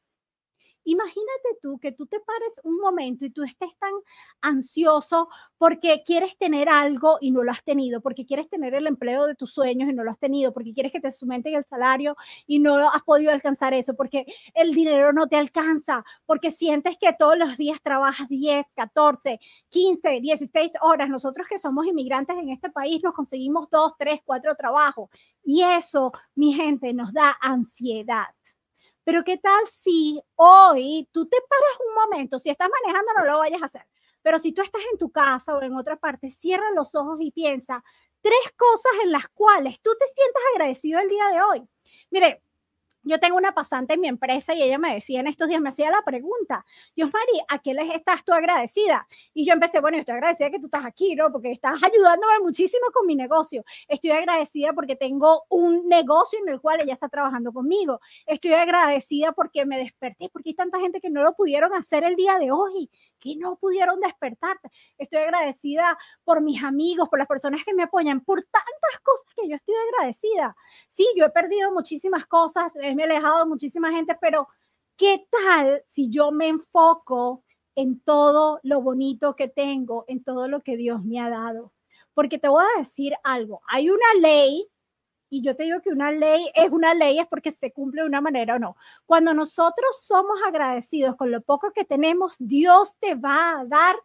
Imagínate 0.85 1.57
tú 1.61 1.79
que 1.79 1.91
tú 1.91 2.05
te 2.05 2.19
pares 2.19 2.61
un 2.63 2.77
momento 2.77 3.25
y 3.25 3.31
tú 3.31 3.43
estés 3.43 3.75
tan 3.79 3.91
ansioso 4.41 5.27
porque 5.57 6.03
quieres 6.05 6.37
tener 6.37 6.69
algo 6.69 7.17
y 7.19 7.31
no 7.31 7.43
lo 7.43 7.51
has 7.51 7.63
tenido, 7.63 8.01
porque 8.01 8.25
quieres 8.25 8.47
tener 8.49 8.75
el 8.75 8.87
empleo 8.87 9.25
de 9.25 9.35
tus 9.35 9.51
sueños 9.51 9.89
y 9.89 9.93
no 9.93 10.03
lo 10.03 10.11
has 10.11 10.19
tenido, 10.19 10.53
porque 10.53 10.73
quieres 10.73 10.91
que 10.91 10.99
te 11.01 11.11
sumenten 11.11 11.55
el 11.55 11.65
salario 11.65 12.15
y 12.45 12.59
no 12.59 12.77
has 12.89 13.03
podido 13.03 13.31
alcanzar 13.31 13.73
eso, 13.73 13.95
porque 13.95 14.25
el 14.53 14.73
dinero 14.73 15.11
no 15.11 15.27
te 15.27 15.37
alcanza, 15.37 16.05
porque 16.25 16.51
sientes 16.51 16.97
que 16.99 17.13
todos 17.13 17.37
los 17.37 17.57
días 17.57 17.81
trabajas 17.81 18.29
10, 18.29 18.67
14, 18.75 19.39
15, 19.69 20.21
16 20.21 20.71
horas. 20.81 21.09
Nosotros 21.09 21.47
que 21.47 21.57
somos 21.57 21.87
inmigrantes 21.87 22.37
en 22.37 22.49
este 22.49 22.69
país 22.69 23.01
nos 23.03 23.13
conseguimos 23.13 23.69
dos, 23.71 23.93
tres, 23.97 24.19
cuatro 24.23 24.55
trabajos 24.55 25.09
y 25.43 25.61
eso, 25.63 26.11
mi 26.35 26.53
gente, 26.53 26.93
nos 26.93 27.13
da 27.13 27.35
ansiedad. 27.41 28.25
Pero 29.05 29.23
¿qué 29.23 29.37
tal 29.37 29.65
si 29.69 30.21
hoy 30.35 31.07
tú 31.13 31.27
te 31.27 31.37
paras 31.47 31.77
un 31.87 31.95
momento? 31.95 32.39
Si 32.39 32.49
estás 32.49 32.69
manejando, 32.83 33.13
no 33.17 33.25
lo 33.25 33.37
vayas 33.37 33.61
a 33.61 33.65
hacer. 33.65 33.87
Pero 34.21 34.39
si 34.39 34.51
tú 34.51 34.61
estás 34.63 34.81
en 34.91 34.97
tu 34.97 35.11
casa 35.11 35.55
o 35.55 35.61
en 35.61 35.75
otra 35.75 35.95
parte, 35.95 36.29
cierra 36.29 36.71
los 36.75 36.95
ojos 36.95 37.19
y 37.21 37.31
piensa 37.31 37.83
tres 38.21 38.51
cosas 38.57 38.91
en 39.03 39.11
las 39.11 39.27
cuales 39.29 39.79
tú 39.81 39.91
te 39.99 40.05
sientas 40.07 40.41
agradecido 40.53 40.99
el 40.99 41.09
día 41.09 41.27
de 41.27 41.41
hoy. 41.43 41.69
Mire, 42.09 42.41
yo 43.05 43.19
tengo 43.19 43.37
una 43.37 43.53
pasante 43.53 43.93
en 43.93 44.01
mi 44.01 44.07
empresa 44.07 44.53
y 44.53 44.63
ella 44.63 44.77
me 44.77 44.93
decía 44.93 45.19
en 45.19 45.27
estos 45.27 45.47
días, 45.47 45.61
me 45.61 45.69
hacía 45.69 45.89
la 45.91 46.01
pregunta, 46.01 46.65
Dios 46.95 47.09
María, 47.13 47.45
¿a 47.47 47.59
qué 47.59 47.73
les 47.73 47.93
estás 47.93 48.25
tú 48.25 48.33
agradecida? 48.33 49.07
Y 49.33 49.45
yo 49.45 49.53
empecé, 49.53 49.79
bueno, 49.79 49.97
estoy 49.97 50.15
agradecida 50.15 50.49
que 50.49 50.59
tú 50.59 50.65
estás 50.65 50.85
aquí, 50.85 51.15
¿no? 51.15 51.31
Porque 51.31 51.51
estás 51.51 51.81
ayudándome 51.83 52.39
muchísimo 52.41 52.87
con 52.93 53.05
mi 53.05 53.15
negocio. 53.15 53.63
Estoy 53.87 54.11
agradecida 54.11 54.73
porque 54.73 54.95
tengo 54.95 55.43
un 55.49 55.87
negocio 55.87 56.39
en 56.39 56.49
el 56.49 56.59
cual 56.59 56.81
ella 56.81 56.93
está 56.93 57.07
trabajando 57.07 57.53
conmigo. 57.53 57.99
Estoy 58.25 58.53
agradecida 58.53 59.31
porque 59.31 59.65
me 59.65 59.77
desperté, 59.77 60.29
porque 60.29 60.49
hay 60.49 60.55
tanta 60.55 60.79
gente 60.79 60.99
que 60.99 61.09
no 61.09 61.21
lo 61.23 61.33
pudieron 61.33 61.73
hacer 61.73 62.03
el 62.03 62.15
día 62.15 62.37
de 62.39 62.51
hoy 62.51 62.89
que 63.25 63.35
no 63.35 63.55
pudieron 63.55 63.99
despertarse. 63.99 64.69
Estoy 64.99 65.19
agradecida 65.19 65.97
por 66.23 66.41
mis 66.41 66.63
amigos, 66.63 67.09
por 67.09 67.17
las 67.17 67.27
personas 67.27 67.63
que 67.63 67.73
me 67.73 67.81
apoyan, 67.81 68.21
por 68.21 68.41
tantas 68.43 69.01
cosas 69.01 69.25
que 69.35 69.49
yo 69.49 69.55
estoy 69.55 69.73
agradecida. 69.89 70.55
Sí, 70.87 71.07
yo 71.17 71.25
he 71.25 71.29
perdido 71.31 71.71
muchísimas 71.71 72.27
cosas, 72.27 72.75
me 72.95 73.03
he 73.03 73.05
alejado 73.05 73.45
muchísima 73.45 73.91
gente, 73.91 74.17
pero 74.19 74.47
¿qué 74.97 75.27
tal 75.29 75.83
si 75.87 76.09
yo 76.09 76.31
me 76.31 76.47
enfoco 76.47 77.43
en 77.75 77.99
todo 77.99 78.59
lo 78.63 78.81
bonito 78.81 79.35
que 79.35 79.47
tengo, 79.47 80.05
en 80.07 80.23
todo 80.23 80.47
lo 80.47 80.61
que 80.61 80.77
Dios 80.77 81.03
me 81.03 81.19
ha 81.19 81.29
dado? 81.29 81.73
Porque 82.13 82.39
te 82.39 82.47
voy 82.47 82.63
a 82.63 82.79
decir 82.79 83.13
algo, 83.23 83.61
hay 83.67 83.89
una 83.89 84.13
ley 84.19 84.67
y 85.29 85.41
yo 85.41 85.55
te 85.55 85.63
digo 85.63 85.81
que 85.81 85.89
una 85.89 86.11
ley 86.11 86.49
es 86.55 86.71
una 86.71 86.93
ley 86.93 87.19
es 87.19 87.27
porque 87.27 87.51
se 87.51 87.71
cumple 87.73 88.01
de 88.01 88.07
una 88.07 88.21
manera 88.21 88.55
o 88.55 88.59
no. 88.59 88.77
Cuando 89.05 89.33
nosotros 89.33 90.01
somos 90.01 90.37
agradecidos 90.47 91.15
con 91.15 91.31
lo 91.31 91.41
poco 91.41 91.71
que 91.71 91.83
tenemos, 91.83 92.35
Dios 92.39 92.95
te 92.99 93.15
va 93.15 93.59
a 93.59 93.65
dar 93.65 93.95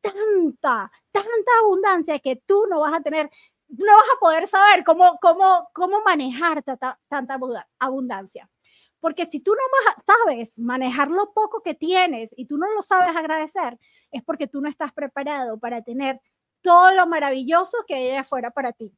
tanta, 0.00 0.90
tanta 1.12 1.52
abundancia 1.62 2.18
que 2.18 2.36
tú 2.36 2.66
no 2.68 2.80
vas 2.80 2.94
a 2.94 3.02
tener, 3.02 3.30
no 3.78 3.96
vas 3.96 4.06
a 4.16 4.20
poder 4.20 4.46
saber 4.46 4.84
cómo, 4.84 5.18
cómo, 5.20 5.68
cómo 5.72 6.00
manejar 6.02 6.62
tanta, 6.62 6.98
tanta 7.08 7.38
abundancia. 7.78 8.48
Porque 9.00 9.26
si 9.26 9.40
tú 9.40 9.52
no 9.52 9.62
sabes 10.06 10.58
manejar 10.58 11.08
lo 11.08 11.32
poco 11.32 11.62
que 11.62 11.74
tienes 11.74 12.32
y 12.36 12.46
tú 12.46 12.56
no 12.56 12.72
lo 12.72 12.82
sabes 12.82 13.16
agradecer, 13.16 13.78
es 14.12 14.22
porque 14.22 14.46
tú 14.46 14.60
no 14.60 14.68
estás 14.68 14.92
preparado 14.92 15.58
para 15.58 15.82
tener 15.82 16.20
todo 16.60 16.92
lo 16.92 17.06
maravilloso 17.06 17.78
que 17.86 17.94
hay 17.94 18.10
afuera 18.12 18.50
para 18.50 18.72
ti. 18.72 18.92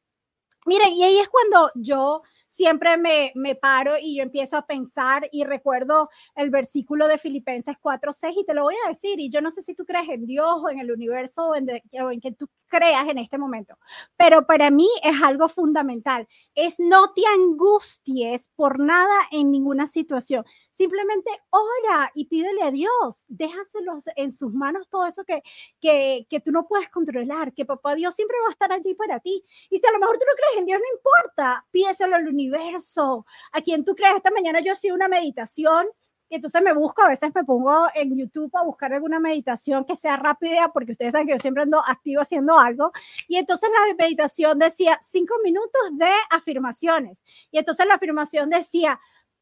Miren, 0.65 0.93
y 0.93 1.03
ahí 1.03 1.19
es 1.19 1.29
cuando 1.29 1.71
yo 1.75 2.21
siempre 2.55 2.97
me, 2.97 3.33
me, 3.35 3.55
paro 3.55 3.93
y 4.01 4.17
yo 4.17 4.23
empiezo 4.23 4.55
a 4.55 4.65
pensar 4.65 5.27
y 5.31 5.43
recuerdo 5.43 6.09
el 6.35 6.49
versículo 6.49 7.07
de 7.09 7.17
Filipenses 7.17 7.75
4:6 7.81 8.33
y 8.37 8.45
te 8.45 8.53
lo 8.53 8.63
voy 8.63 8.75
a 8.85 8.89
decir. 8.89 9.19
Y 9.19 9.29
yo 9.29 9.41
no 9.41 9.51
sé 9.51 9.61
si 9.61 9.75
tú 9.75 9.85
crees 9.85 10.07
en 10.07 10.25
Dios 10.25 10.61
o 10.63 10.69
en 10.69 10.79
el 10.79 10.89
universo 10.89 11.49
o 11.49 11.55
en, 11.55 11.67
en 11.91 12.21
que 12.21 12.31
tú 12.31 12.49
creas 12.67 13.07
en 13.07 13.17
este 13.17 13.37
momento, 13.37 13.77
pero 14.15 14.45
para 14.45 14.69
mí 14.71 14.87
es 15.03 15.21
algo 15.21 15.47
fundamental. 15.49 16.27
Es 16.55 16.79
no 16.79 17.13
te 17.13 17.21
angusties 17.35 18.49
por 18.55 18.79
nada 18.79 19.15
en 19.31 19.51
ninguna 19.51 19.87
situación. 19.87 20.45
Simplemente 20.71 21.29
ora 21.51 22.11
y 22.15 22.25
pídele 22.25 22.61
a 22.63 22.71
Dios, 22.71 23.23
déjaselo 23.29 23.99
en 24.17 24.31
sus 24.31 24.53
manos 24.53 24.89
todo 24.89 25.05
eso 25.05 25.23
que, 25.23 25.41
que, 25.79 26.27
que 26.29 26.41
tú 26.41 26.51
no 26.51 26.67
puedes 26.67 26.89
controlar, 26.89 27.53
que 27.53 27.65
papá 27.65 27.95
Dios 27.95 28.13
siempre 28.13 28.37
va 28.43 28.49
a 28.49 28.51
estar 28.51 28.71
allí 28.73 28.93
para 28.93 29.19
ti. 29.21 29.41
Y 29.69 29.79
si 29.79 29.85
a 29.85 29.91
lo 29.91 29.99
mejor 29.99 30.17
tú 30.17 30.25
no 30.25 30.35
crees 30.35 30.59
en 30.59 30.65
Dios, 30.65 30.79
no 30.79 30.97
importa, 30.97 31.65
pídeselo 31.71 32.17
al 32.17 32.27
universo, 32.27 32.44
a 32.53 33.61
quien 33.61 33.83
tú 33.83 33.95
crees. 33.95 34.15
Esta 34.15 34.31
mañana 34.31 34.59
yo 34.59 34.73
hacía 34.73 34.93
una 34.93 35.07
meditación 35.07 35.87
y 36.29 36.35
entonces 36.35 36.61
me 36.63 36.73
busco, 36.73 37.03
a 37.03 37.09
veces 37.09 37.31
me 37.35 37.43
pongo 37.43 37.85
en 37.93 38.17
YouTube 38.17 38.49
a 38.55 38.63
buscar 38.63 38.91
alguna 38.93 39.19
meditación 39.19 39.85
que 39.85 39.95
sea 39.95 40.17
rápida, 40.17 40.71
porque 40.73 40.93
ustedes 40.93 41.11
saben 41.11 41.27
que 41.27 41.33
yo 41.33 41.39
siempre 41.39 41.63
ando 41.63 41.79
activo 41.85 42.21
haciendo 42.21 42.57
algo. 42.57 42.91
Y 43.27 43.37
entonces 43.37 43.69
la 43.69 43.95
meditación 43.95 44.57
decía 44.57 44.99
cinco 45.01 45.35
minutos 45.43 45.81
de 45.93 46.09
afirmaciones. 46.31 47.21
Y 47.51 47.59
entonces 47.59 47.85
la 47.85 47.95
afirmación 47.95 48.49
decía, 48.49 48.99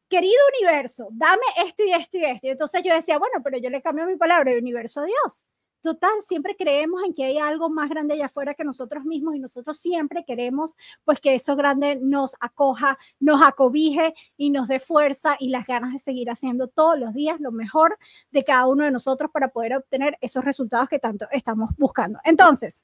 querido 0.08 0.38
universo, 0.58 1.08
dame 1.12 1.42
esto 1.64 1.84
y 1.84 1.92
esto 1.92 2.18
y 2.18 2.24
esto. 2.24 2.46
Y 2.46 2.50
entonces 2.50 2.82
yo 2.84 2.94
decía, 2.94 3.18
bueno, 3.18 3.42
pero 3.42 3.58
yo 3.58 3.70
le 3.70 3.80
cambio 3.80 4.06
mi 4.06 4.16
palabra 4.16 4.52
de 4.52 4.58
universo 4.58 5.00
a 5.00 5.04
Dios. 5.04 5.46
Total, 5.84 6.22
siempre 6.26 6.56
creemos 6.56 7.02
en 7.04 7.12
que 7.12 7.26
hay 7.26 7.36
algo 7.36 7.68
más 7.68 7.90
grande 7.90 8.14
allá 8.14 8.24
afuera 8.24 8.54
que 8.54 8.64
nosotros 8.64 9.04
mismos 9.04 9.36
y 9.36 9.38
nosotros 9.38 9.76
siempre 9.78 10.24
queremos 10.24 10.74
pues 11.04 11.20
que 11.20 11.34
eso 11.34 11.56
grande 11.56 11.96
nos 11.96 12.34
acoja, 12.40 12.98
nos 13.20 13.42
acobije 13.42 14.14
y 14.38 14.48
nos 14.48 14.66
dé 14.66 14.80
fuerza 14.80 15.36
y 15.38 15.50
las 15.50 15.66
ganas 15.66 15.92
de 15.92 15.98
seguir 15.98 16.30
haciendo 16.30 16.68
todos 16.68 16.98
los 16.98 17.12
días 17.12 17.38
lo 17.38 17.52
mejor 17.52 17.98
de 18.30 18.44
cada 18.44 18.64
uno 18.66 18.86
de 18.86 18.92
nosotros 18.92 19.30
para 19.30 19.48
poder 19.48 19.76
obtener 19.76 20.16
esos 20.22 20.42
resultados 20.42 20.88
que 20.88 20.98
tanto 20.98 21.26
estamos 21.30 21.68
buscando. 21.76 22.18
Entonces, 22.24 22.80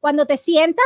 cuando 0.00 0.26
te 0.26 0.38
sientas 0.38 0.84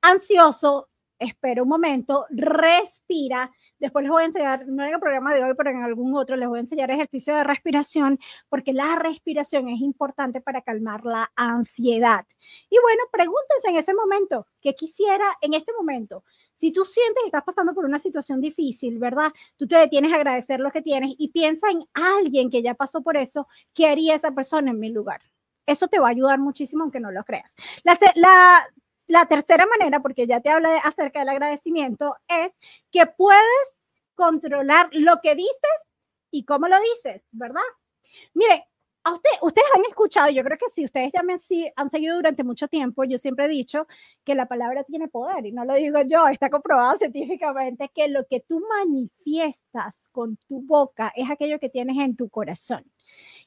ansioso, 0.00 0.89
espera 1.20 1.62
un 1.62 1.68
momento, 1.68 2.26
respira. 2.30 3.52
Después 3.78 4.02
les 4.02 4.10
voy 4.10 4.22
a 4.22 4.26
enseñar, 4.26 4.66
no 4.66 4.82
en 4.84 4.94
el 4.94 5.00
programa 5.00 5.34
de 5.34 5.44
hoy, 5.44 5.54
pero 5.56 5.70
en 5.70 5.82
algún 5.82 6.16
otro, 6.16 6.36
les 6.36 6.48
voy 6.48 6.58
a 6.58 6.62
enseñar 6.62 6.90
ejercicio 6.90 7.34
de 7.34 7.44
respiración, 7.44 8.18
porque 8.48 8.72
la 8.72 8.96
respiración 8.96 9.68
es 9.68 9.80
importante 9.80 10.40
para 10.40 10.62
calmar 10.62 11.04
la 11.04 11.30
ansiedad. 11.36 12.26
Y 12.68 12.76
bueno, 12.82 13.02
pregúntense 13.12 13.68
en 13.68 13.76
ese 13.76 13.94
momento, 13.94 14.46
¿qué 14.60 14.74
quisiera 14.74 15.24
en 15.40 15.54
este 15.54 15.72
momento? 15.72 16.24
Si 16.54 16.72
tú 16.72 16.84
sientes 16.84 17.22
que 17.22 17.28
estás 17.28 17.44
pasando 17.44 17.74
por 17.74 17.84
una 17.84 17.98
situación 17.98 18.40
difícil, 18.40 18.98
¿verdad? 18.98 19.32
Tú 19.56 19.66
te 19.66 19.76
detienes 19.76 20.12
a 20.12 20.16
agradecer 20.16 20.60
lo 20.60 20.70
que 20.70 20.82
tienes 20.82 21.14
y 21.16 21.28
piensa 21.28 21.70
en 21.70 21.84
alguien 21.94 22.50
que 22.50 22.62
ya 22.62 22.74
pasó 22.74 23.02
por 23.02 23.16
eso, 23.16 23.46
¿qué 23.72 23.88
haría 23.88 24.14
esa 24.14 24.32
persona 24.32 24.70
en 24.70 24.78
mi 24.78 24.90
lugar? 24.90 25.20
Eso 25.66 25.88
te 25.88 25.98
va 25.98 26.08
a 26.08 26.10
ayudar 26.10 26.38
muchísimo, 26.38 26.82
aunque 26.82 27.00
no 27.00 27.12
lo 27.12 27.24
creas. 27.24 27.54
La, 27.84 27.98
la 28.16 28.66
la 29.10 29.26
tercera 29.26 29.66
manera, 29.66 30.00
porque 30.00 30.28
ya 30.28 30.40
te 30.40 30.50
hablé 30.50 30.78
acerca 30.84 31.18
del 31.18 31.30
agradecimiento, 31.30 32.16
es 32.28 32.56
que 32.92 33.06
puedes 33.06 33.82
controlar 34.14 34.88
lo 34.92 35.20
que 35.20 35.34
dices 35.34 35.76
y 36.30 36.44
cómo 36.44 36.68
lo 36.68 36.76
dices, 36.78 37.22
¿verdad? 37.32 37.60
Mire, 38.34 38.68
a 39.02 39.12
usted, 39.12 39.30
ustedes 39.42 39.68
han 39.74 39.84
escuchado, 39.88 40.30
yo 40.30 40.44
creo 40.44 40.58
que 40.58 40.68
si 40.74 40.84
ustedes 40.84 41.10
ya 41.12 41.22
me 41.22 41.34
han 41.76 41.90
seguido 41.90 42.16
durante 42.16 42.44
mucho 42.44 42.68
tiempo, 42.68 43.04
yo 43.04 43.18
siempre 43.18 43.46
he 43.46 43.48
dicho 43.48 43.86
que 44.24 44.34
la 44.34 44.46
palabra 44.46 44.84
tiene 44.84 45.08
poder 45.08 45.46
y 45.46 45.52
no 45.52 45.64
lo 45.64 45.74
digo 45.74 46.00
yo, 46.06 46.28
está 46.28 46.50
comprobado 46.50 46.98
científicamente 46.98 47.90
que 47.94 48.08
lo 48.08 48.26
que 48.26 48.40
tú 48.40 48.62
manifiestas 48.68 49.96
con 50.12 50.36
tu 50.36 50.60
boca 50.62 51.12
es 51.16 51.30
aquello 51.30 51.58
que 51.58 51.70
tienes 51.70 51.96
en 51.98 52.16
tu 52.16 52.28
corazón. 52.28 52.84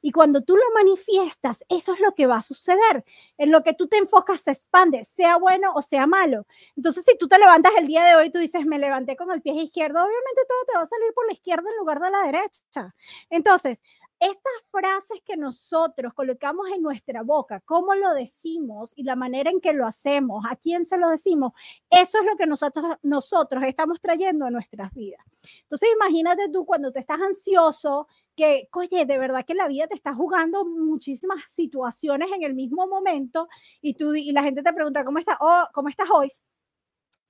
Y 0.02 0.12
cuando 0.12 0.42
tú 0.42 0.58
lo 0.58 0.64
manifiestas, 0.74 1.64
eso 1.70 1.94
es 1.94 2.00
lo 2.02 2.14
que 2.14 2.28
va 2.28 2.38
a 2.38 2.42
suceder. 2.42 3.06
En 3.38 3.52
lo 3.52 3.64
que 3.64 3.74
tú 3.74 3.88
te 3.88 3.98
enfocas 3.98 4.42
se 4.42 4.52
expande, 4.52 5.06
sea 5.06 5.38
bueno 5.38 5.72
o 5.74 5.82
sea 5.82 6.06
malo. 6.06 6.46
Entonces, 6.76 7.06
si 7.06 7.18
tú 7.18 7.30
te 7.30 7.40
levantas 7.40 7.72
el 7.78 7.88
día 7.88 8.04
de 8.04 8.16
hoy, 8.16 8.30
tú 8.30 8.40
dices, 8.40 8.66
me 8.66 8.80
levanté 8.80 9.16
con 9.16 9.32
el 9.32 9.42
pie 9.42 9.54
izquierdo, 9.54 10.00
obviamente 10.00 10.42
todo 10.48 10.66
te 10.68 10.78
va 10.78 10.84
a 10.84 10.88
salir 10.88 11.14
por 11.14 11.26
la 11.28 11.34
izquierda 11.34 11.70
en 11.70 11.78
lugar 11.78 12.02
de 12.02 12.12
la 12.12 12.24
derecha. 12.24 12.94
Entonces, 13.30 13.82
estas 14.24 14.54
frases 14.72 15.22
que 15.26 15.36
nosotros 15.36 16.14
colocamos 16.14 16.70
en 16.74 16.82
nuestra 16.82 17.24
boca, 17.24 17.60
cómo 17.66 17.94
lo 17.94 18.14
decimos 18.14 18.94
y 18.96 19.04
la 19.04 19.18
manera 19.18 19.52
en 19.52 19.60
que 19.60 19.74
lo 19.74 19.86
hacemos, 19.86 20.46
a 20.50 20.56
quién 20.56 20.86
se 20.86 20.98
lo 20.98 21.10
decimos, 21.10 21.52
eso 21.90 22.20
es 22.20 22.26
lo 22.26 22.38
que 22.38 22.46
nosotros, 22.46 22.86
nosotros 23.02 23.64
estamos 23.64 24.00
trayendo 24.00 24.46
a 24.46 24.50
nuestras 24.50 24.94
vidas. 24.94 25.22
Entonces, 25.64 25.90
imagínate 25.94 26.48
tú 26.50 26.66
cuando 26.66 26.92
te 26.94 27.02
estás 27.02 27.20
ansioso, 27.20 28.08
que, 28.36 28.70
oye, 28.72 29.06
de 29.06 29.18
verdad 29.18 29.46
que 29.46 29.56
la 29.56 29.68
vida 29.68 29.88
te 29.88 29.96
está 29.96 30.14
jugando 30.14 30.66
muchísimas 30.66 31.44
situaciones 31.52 32.32
en 32.32 32.44
el 32.44 32.54
mismo 32.54 32.88
momento 32.88 33.50
y, 33.82 33.96
tú, 33.96 34.16
y 34.16 34.32
la 34.32 34.42
gente 34.42 34.64
te 34.64 34.74
pregunta, 34.74 35.04
¿cómo, 35.04 35.20
está, 35.20 35.38
oh, 35.42 35.68
¿cómo 35.74 35.90
estás 35.90 36.10
hoy? 36.10 36.30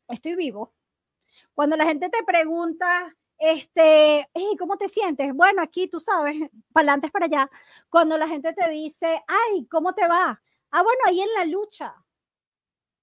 Estoy 0.10 0.36
vivo. 0.36 0.74
Cuando 1.56 1.76
la 1.76 1.86
gente 1.86 2.10
te 2.10 2.24
pregunta, 2.24 3.16
este, 3.44 4.30
¿cómo 4.58 4.78
te 4.78 4.88
sientes? 4.88 5.34
Bueno, 5.34 5.62
aquí 5.62 5.88
tú 5.88 6.00
sabes, 6.00 6.36
para 6.72 6.84
adelante, 6.94 7.10
para 7.10 7.26
allá. 7.26 7.52
Cuando 7.90 8.18
la 8.18 8.28
gente 8.28 8.54
te 8.54 8.70
dice, 8.70 9.22
ay, 9.28 9.68
¿cómo 9.70 9.94
te 9.94 10.08
va? 10.08 10.42
Ah, 10.72 10.82
bueno, 10.84 11.00
ahí 11.06 11.22
en 11.22 11.34
la 11.36 11.46
lucha. 11.46 11.94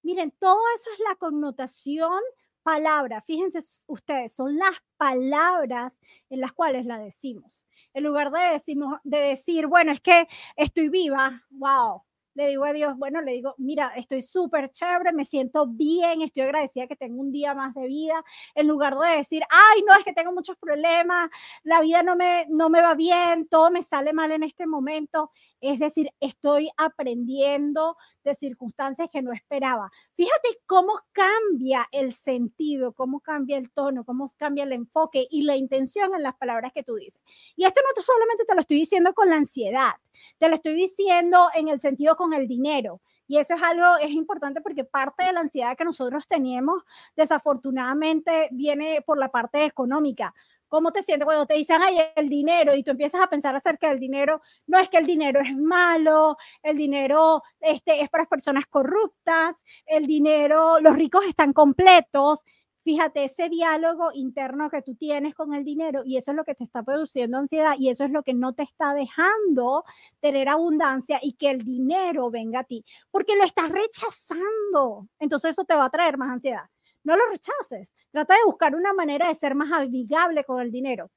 Miren, 0.03 0.31
todo 0.39 0.59
eso 0.77 0.91
es 0.95 1.01
la 1.09 1.15
connotación 1.17 2.21
palabra. 2.63 3.21
Fíjense 3.21 3.59
ustedes, 3.87 4.33
son 4.35 4.57
las 4.57 4.77
palabras 4.97 6.01
en 6.31 6.41
las 6.41 6.53
cuales 6.53 6.87
la 6.87 6.99
decimos. 6.99 7.67
En 7.93 8.05
lugar 8.05 8.31
de, 8.31 8.41
decimos, 8.53 8.99
de 9.05 9.19
decir, 9.19 9.67
bueno, 9.67 9.93
es 9.93 10.01
que 10.01 10.27
estoy 10.57 10.89
viva, 10.89 11.43
wow, 11.51 12.03
le 12.35 12.49
digo 12.49 12.65
a 12.65 12.73
Dios, 12.73 12.97
bueno, 12.97 13.21
le 13.21 13.33
digo, 13.33 13.55
mira, 13.59 13.93
estoy 13.97 14.23
súper 14.23 14.71
chévere, 14.71 15.13
me 15.13 15.25
siento 15.25 15.67
bien, 15.67 16.23
estoy 16.23 16.43
agradecida 16.45 16.87
que 16.87 16.97
tengo 16.97 17.21
un 17.21 17.33
día 17.33 17.55
más 17.55 17.75
de 17.75 17.87
vida, 17.87 18.25
en 18.55 18.69
lugar 18.69 18.97
de 18.99 19.17
decir, 19.17 19.43
ay, 19.51 19.83
no, 19.87 19.95
es 19.95 20.05
que 20.05 20.13
tengo 20.13 20.33
muchos 20.33 20.57
problemas, 20.57 21.31
la 21.63 21.81
vida 21.81 22.03
no 22.03 22.17
me, 22.17 22.47
no 22.49 22.71
me 22.71 22.81
va 22.83 22.95
bien, 22.95 23.49
todo 23.49 23.71
me 23.71 23.83
sale 23.83 24.13
mal 24.13 24.33
en 24.33 24.43
este 24.43 24.67
momento. 24.67 25.31
Es 25.61 25.79
decir, 25.79 26.11
estoy 26.21 26.71
aprendiendo 26.77 27.97
de 28.25 28.35
circunstancias 28.35 29.09
que 29.13 29.21
no 29.23 29.33
esperaba. 29.33 29.91
Fíjate 30.13 30.61
cómo 30.67 31.01
cambia 31.13 31.87
el 31.93 32.13
sentido, 32.15 32.93
cómo 32.93 33.21
cambia 33.21 33.59
el 33.59 33.71
tono, 33.71 34.05
cómo 34.05 34.33
cambia 34.37 34.65
el 34.65 34.73
enfoque 34.73 35.27
y 35.31 35.43
la 35.43 35.57
intención 35.57 36.15
en 36.15 36.23
las 36.23 36.37
palabras 36.37 36.73
que 36.73 36.83
tú 36.83 36.95
dices. 36.95 37.21
Y 37.57 37.65
esto 37.65 37.81
no 37.97 38.03
solamente 38.03 38.45
te 38.47 38.55
lo 38.55 38.61
estoy 38.61 38.79
diciendo 38.79 39.13
con 39.13 39.29
la 39.29 39.37
ansiedad, 39.37 39.93
te 40.39 40.49
lo 40.49 40.55
estoy 40.55 40.75
diciendo 40.75 41.49
en 41.55 41.69
el 41.69 41.81
sentido 41.81 42.17
con 42.17 42.33
el 42.33 42.49
dinero. 42.49 43.01
Y 43.27 43.39
eso 43.39 43.55
es 43.55 43.63
algo, 43.63 43.97
es 44.03 44.11
importante 44.11 44.61
porque 44.61 44.85
parte 44.85 45.25
de 45.25 45.33
la 45.33 45.41
ansiedad 45.41 45.77
que 45.77 45.85
nosotros 45.85 46.27
tenemos, 46.27 46.83
desafortunadamente, 47.17 48.49
viene 48.51 49.03
por 49.07 49.19
la 49.19 49.29
parte 49.29 49.65
económica. 49.65 50.35
¿Cómo 50.71 50.93
te 50.93 51.03
sientes 51.03 51.25
cuando 51.25 51.47
te 51.47 51.55
dicen, 51.55 51.83
ay, 51.83 51.99
el 52.15 52.29
dinero? 52.29 52.77
Y 52.77 52.85
tú 52.85 52.93
empiezas 52.93 53.21
a 53.21 53.27
pensar 53.27 53.57
acerca 53.57 53.89
del 53.89 53.99
dinero. 53.99 54.41
No 54.69 54.79
es 54.79 54.89
que 54.89 54.99
el 54.99 55.05
dinero 55.05 55.41
es 55.41 55.57
malo, 55.57 56.37
el 56.63 56.77
dinero 56.77 57.43
este, 57.59 58.03
es 58.03 58.09
para 58.09 58.27
personas 58.27 58.67
corruptas, 58.67 59.65
el 59.85 60.07
dinero, 60.07 60.79
los 60.81 60.95
ricos 60.95 61.25
están 61.27 61.53
completos. 61.53 62.45
Fíjate 62.83 63.25
ese 63.25 63.51
diálogo 63.51 64.11
interno 64.15 64.71
que 64.71 64.81
tú 64.81 64.95
tienes 64.95 65.35
con 65.35 65.53
el 65.53 65.65
dinero 65.65 66.03
y 66.05 66.17
eso 66.17 66.31
es 66.31 66.37
lo 66.37 66.45
que 66.45 66.55
te 66.55 66.65
está 66.65 66.83
produciendo 66.83 67.37
ansiedad 67.37 67.75
y 67.79 67.91
eso 67.91 68.05
es 68.05 68.11
lo 68.11 68.23
que 68.23 68.33
no 68.33 68.55
te 68.55 68.63
está 68.63 68.95
dejando 68.95 69.85
tener 70.21 70.49
abundancia 70.49 71.19
y 71.23 71.35
que 71.35 71.51
el 71.51 71.59
dinero 71.59 72.31
venga 72.31 72.61
a 72.61 72.65
ti, 72.65 72.85
porque 73.11 73.37
lo 73.37 73.45
estás 73.45 73.69
rechazando. 73.69 75.09
Entonces 75.19 75.53
eso 75.53 75.65
te 75.65 75.75
va 75.75 75.85
a 75.85 75.91
traer 75.91 76.17
más 76.17 76.31
ansiedad. 76.31 76.65
No 77.05 77.17
lo 77.17 77.23
rechaces. 77.31 77.93
Trata 78.11 78.35
de 78.35 78.45
buscar 78.45 78.75
una 78.75 78.93
manera 78.93 79.29
de 79.29 79.35
ser 79.35 79.55
más 79.55 79.71
amigable 79.73 80.45
con 80.45 80.61
el 80.61 80.71
dinero. 80.71 81.11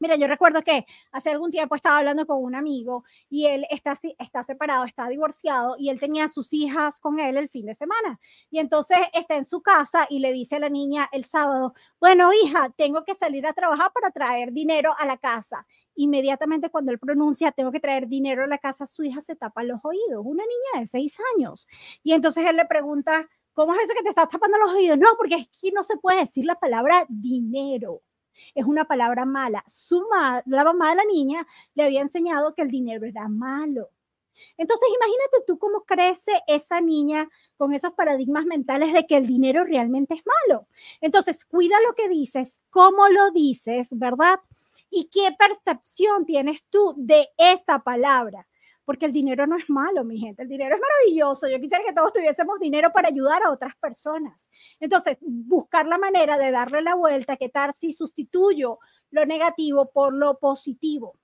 Mira, 0.00 0.14
yo 0.14 0.28
recuerdo 0.28 0.62
que 0.62 0.86
hace 1.10 1.30
algún 1.30 1.50
tiempo 1.50 1.74
estaba 1.74 1.98
hablando 1.98 2.24
con 2.24 2.42
un 2.42 2.54
amigo 2.54 3.04
y 3.28 3.46
él 3.46 3.66
está, 3.68 3.98
está 4.18 4.44
separado, 4.44 4.84
está 4.84 5.08
divorciado 5.08 5.74
y 5.76 5.90
él 5.90 5.98
tenía 5.98 6.24
a 6.24 6.28
sus 6.28 6.52
hijas 6.52 7.00
con 7.00 7.18
él 7.18 7.36
el 7.36 7.48
fin 7.48 7.66
de 7.66 7.74
semana. 7.74 8.20
Y 8.48 8.60
entonces 8.60 8.98
está 9.12 9.34
en 9.36 9.44
su 9.44 9.60
casa 9.60 10.06
y 10.08 10.20
le 10.20 10.32
dice 10.32 10.56
a 10.56 10.60
la 10.60 10.68
niña 10.68 11.08
el 11.10 11.24
sábado, 11.24 11.74
bueno, 12.00 12.30
hija, 12.32 12.72
tengo 12.76 13.02
que 13.04 13.16
salir 13.16 13.44
a 13.46 13.52
trabajar 13.52 13.90
para 13.92 14.12
traer 14.12 14.52
dinero 14.52 14.92
a 14.98 15.04
la 15.06 15.16
casa. 15.16 15.66
Inmediatamente 15.96 16.70
cuando 16.70 16.92
él 16.92 17.00
pronuncia, 17.00 17.50
tengo 17.50 17.72
que 17.72 17.80
traer 17.80 18.06
dinero 18.06 18.44
a 18.44 18.46
la 18.46 18.58
casa, 18.58 18.86
su 18.86 19.02
hija 19.02 19.20
se 19.20 19.34
tapa 19.34 19.64
los 19.64 19.80
oídos, 19.82 20.22
una 20.24 20.44
niña 20.44 20.82
de 20.82 20.86
seis 20.86 21.16
años. 21.36 21.66
Y 22.04 22.12
entonces 22.12 22.46
él 22.46 22.56
le 22.56 22.66
pregunta, 22.66 23.28
¿cómo 23.52 23.74
es 23.74 23.80
eso 23.82 23.94
que 23.94 24.04
te 24.04 24.10
estás 24.10 24.28
tapando 24.28 24.58
los 24.58 24.74
oídos? 24.74 24.96
No, 24.96 25.08
porque 25.16 25.34
es 25.34 25.48
no 25.74 25.82
se 25.82 25.96
puede 25.96 26.20
decir 26.20 26.44
la 26.44 26.54
palabra 26.54 27.04
dinero 27.08 28.02
es 28.54 28.64
una 28.64 28.84
palabra 28.86 29.24
mala. 29.24 29.64
Su 29.66 30.04
la 30.46 30.64
mamá 30.64 30.90
de 30.90 30.96
la 30.96 31.04
niña 31.04 31.46
le 31.74 31.84
había 31.84 32.00
enseñado 32.00 32.54
que 32.54 32.62
el 32.62 32.70
dinero 32.70 33.06
era 33.06 33.28
malo. 33.28 33.90
Entonces, 34.56 34.88
imagínate 34.94 35.44
tú 35.46 35.58
cómo 35.58 35.84
crece 35.84 36.32
esa 36.46 36.80
niña 36.80 37.28
con 37.56 37.72
esos 37.72 37.92
paradigmas 37.92 38.46
mentales 38.46 38.92
de 38.92 39.06
que 39.06 39.16
el 39.16 39.26
dinero 39.26 39.64
realmente 39.64 40.14
es 40.14 40.22
malo. 40.48 40.68
Entonces, 41.00 41.44
cuida 41.44 41.76
lo 41.86 41.94
que 41.94 42.08
dices, 42.08 42.60
cómo 42.70 43.08
lo 43.08 43.30
dices, 43.30 43.88
¿verdad? 43.90 44.40
¿Y 44.90 45.08
qué 45.10 45.34
percepción 45.38 46.24
tienes 46.24 46.64
tú 46.70 46.94
de 46.96 47.28
esa 47.36 47.80
palabra? 47.80 48.46
Porque 48.88 49.04
el 49.04 49.12
dinero 49.12 49.46
no 49.46 49.54
es 49.58 49.68
malo, 49.68 50.02
mi 50.02 50.18
gente, 50.18 50.40
el 50.40 50.48
dinero 50.48 50.74
es 50.74 50.80
maravilloso. 50.80 51.46
Yo 51.46 51.60
quisiera 51.60 51.84
que 51.84 51.92
todos 51.92 52.10
tuviésemos 52.10 52.58
dinero 52.58 52.90
para 52.90 53.08
ayudar 53.08 53.42
a 53.44 53.50
otras 53.50 53.76
personas. 53.76 54.48
Entonces, 54.80 55.18
buscar 55.20 55.86
la 55.86 55.98
manera 55.98 56.38
de 56.38 56.50
darle 56.50 56.80
la 56.80 56.94
vuelta, 56.94 57.36
que 57.36 57.50
tal 57.50 57.74
si 57.74 57.92
sustituyo 57.92 58.78
lo 59.10 59.26
negativo 59.26 59.90
por 59.90 60.14
lo 60.14 60.38
positivo. 60.38 61.18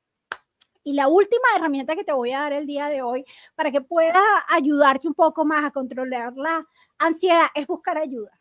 Y 0.83 0.93
la 0.93 1.09
última 1.09 1.43
herramienta 1.57 1.97
que 1.97 2.05
te 2.05 2.13
voy 2.13 2.33
a 2.33 2.41
dar 2.41 2.53
el 2.53 2.67
día 2.67 2.91
de 2.91 3.01
hoy 3.01 3.25
para 3.55 3.71
que 3.73 3.81
pueda 3.81 4.21
ayudarte 4.51 5.09
un 5.09 5.15
poco 5.15 5.47
más 5.47 5.65
a 5.65 5.71
controlar 5.71 6.35
la 6.37 6.69
ansiedad 6.99 7.47
es 7.55 7.67
buscar 7.67 7.97
ayuda. 7.97 8.39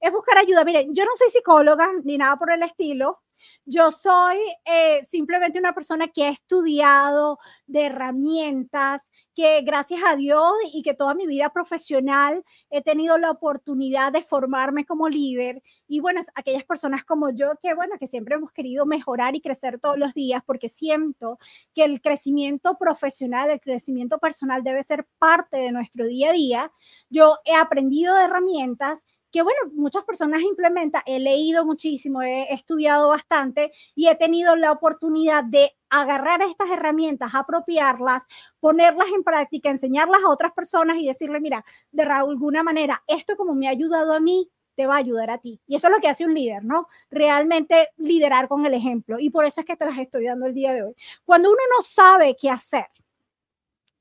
Es 0.00 0.10
buscar 0.10 0.38
ayuda. 0.38 0.64
Miren, 0.64 0.94
yo 0.94 1.04
no 1.04 1.10
soy 1.14 1.28
psicóloga 1.28 1.90
ni 2.04 2.16
nada 2.16 2.38
por 2.38 2.50
el 2.50 2.62
estilo, 2.62 3.20
yo 3.66 3.90
soy 3.90 4.36
eh, 4.66 5.02
simplemente 5.04 5.58
una 5.58 5.74
persona 5.74 6.08
que 6.08 6.24
ha 6.24 6.28
estudiado 6.28 7.38
de 7.66 7.86
herramientas, 7.86 9.10
que 9.34 9.62
gracias 9.62 10.00
a 10.06 10.16
Dios 10.16 10.52
y 10.72 10.82
que 10.82 10.92
toda 10.94 11.14
mi 11.14 11.26
vida 11.26 11.48
profesional 11.50 12.44
he 12.70 12.82
tenido 12.82 13.16
la 13.16 13.30
oportunidad 13.30 14.12
de 14.12 14.22
formarme 14.22 14.84
como 14.84 15.08
líder. 15.08 15.62
Y 15.88 16.00
bueno, 16.00 16.20
aquellas 16.34 16.64
personas 16.64 17.04
como 17.04 17.30
yo 17.30 17.52
que, 17.62 17.74
bueno, 17.74 17.94
que 17.98 18.06
siempre 18.06 18.34
hemos 18.34 18.52
querido 18.52 18.84
mejorar 18.84 19.34
y 19.34 19.40
crecer 19.40 19.80
todos 19.80 19.96
los 19.96 20.12
días 20.12 20.42
porque 20.44 20.68
siento 20.68 21.38
que 21.74 21.84
el 21.84 22.02
crecimiento 22.02 22.76
profesional, 22.78 23.50
el 23.50 23.60
crecimiento 23.60 24.18
personal 24.18 24.62
debe 24.62 24.84
ser 24.84 25.06
parte 25.18 25.56
de 25.56 25.72
nuestro 25.72 26.06
día 26.06 26.30
a 26.30 26.32
día. 26.32 26.72
Yo 27.08 27.38
he 27.46 27.54
aprendido 27.54 28.14
de 28.14 28.24
herramientas 28.24 29.06
que 29.34 29.42
bueno, 29.42 29.58
muchas 29.72 30.04
personas 30.04 30.42
implementan, 30.42 31.02
he 31.06 31.18
leído 31.18 31.66
muchísimo, 31.66 32.22
he 32.22 32.54
estudiado 32.54 33.08
bastante 33.08 33.72
y 33.96 34.06
he 34.06 34.14
tenido 34.14 34.54
la 34.54 34.70
oportunidad 34.70 35.42
de 35.42 35.72
agarrar 35.90 36.40
estas 36.42 36.70
herramientas, 36.70 37.34
apropiarlas, 37.34 38.28
ponerlas 38.60 39.08
en 39.12 39.24
práctica, 39.24 39.70
enseñarlas 39.70 40.22
a 40.22 40.28
otras 40.28 40.52
personas 40.52 40.98
y 40.98 41.08
decirle, 41.08 41.40
mira, 41.40 41.64
de 41.90 42.04
alguna 42.04 42.62
manera, 42.62 43.02
esto 43.08 43.36
como 43.36 43.56
me 43.56 43.66
ha 43.66 43.70
ayudado 43.70 44.12
a 44.12 44.20
mí, 44.20 44.52
te 44.76 44.86
va 44.86 44.94
a 44.94 44.98
ayudar 44.98 45.32
a 45.32 45.38
ti. 45.38 45.60
Y 45.66 45.74
eso 45.74 45.88
es 45.88 45.94
lo 45.94 46.00
que 46.00 46.06
hace 46.06 46.24
un 46.24 46.34
líder, 46.34 46.64
¿no? 46.64 46.86
Realmente 47.10 47.88
liderar 47.96 48.46
con 48.46 48.64
el 48.66 48.74
ejemplo. 48.74 49.18
Y 49.18 49.30
por 49.30 49.46
eso 49.46 49.62
es 49.62 49.66
que 49.66 49.76
te 49.76 49.84
las 49.84 49.98
estoy 49.98 50.26
dando 50.26 50.46
el 50.46 50.54
día 50.54 50.72
de 50.72 50.84
hoy. 50.84 50.94
Cuando 51.24 51.48
uno 51.50 51.60
no 51.76 51.82
sabe 51.82 52.36
qué 52.40 52.50
hacer, 52.50 52.86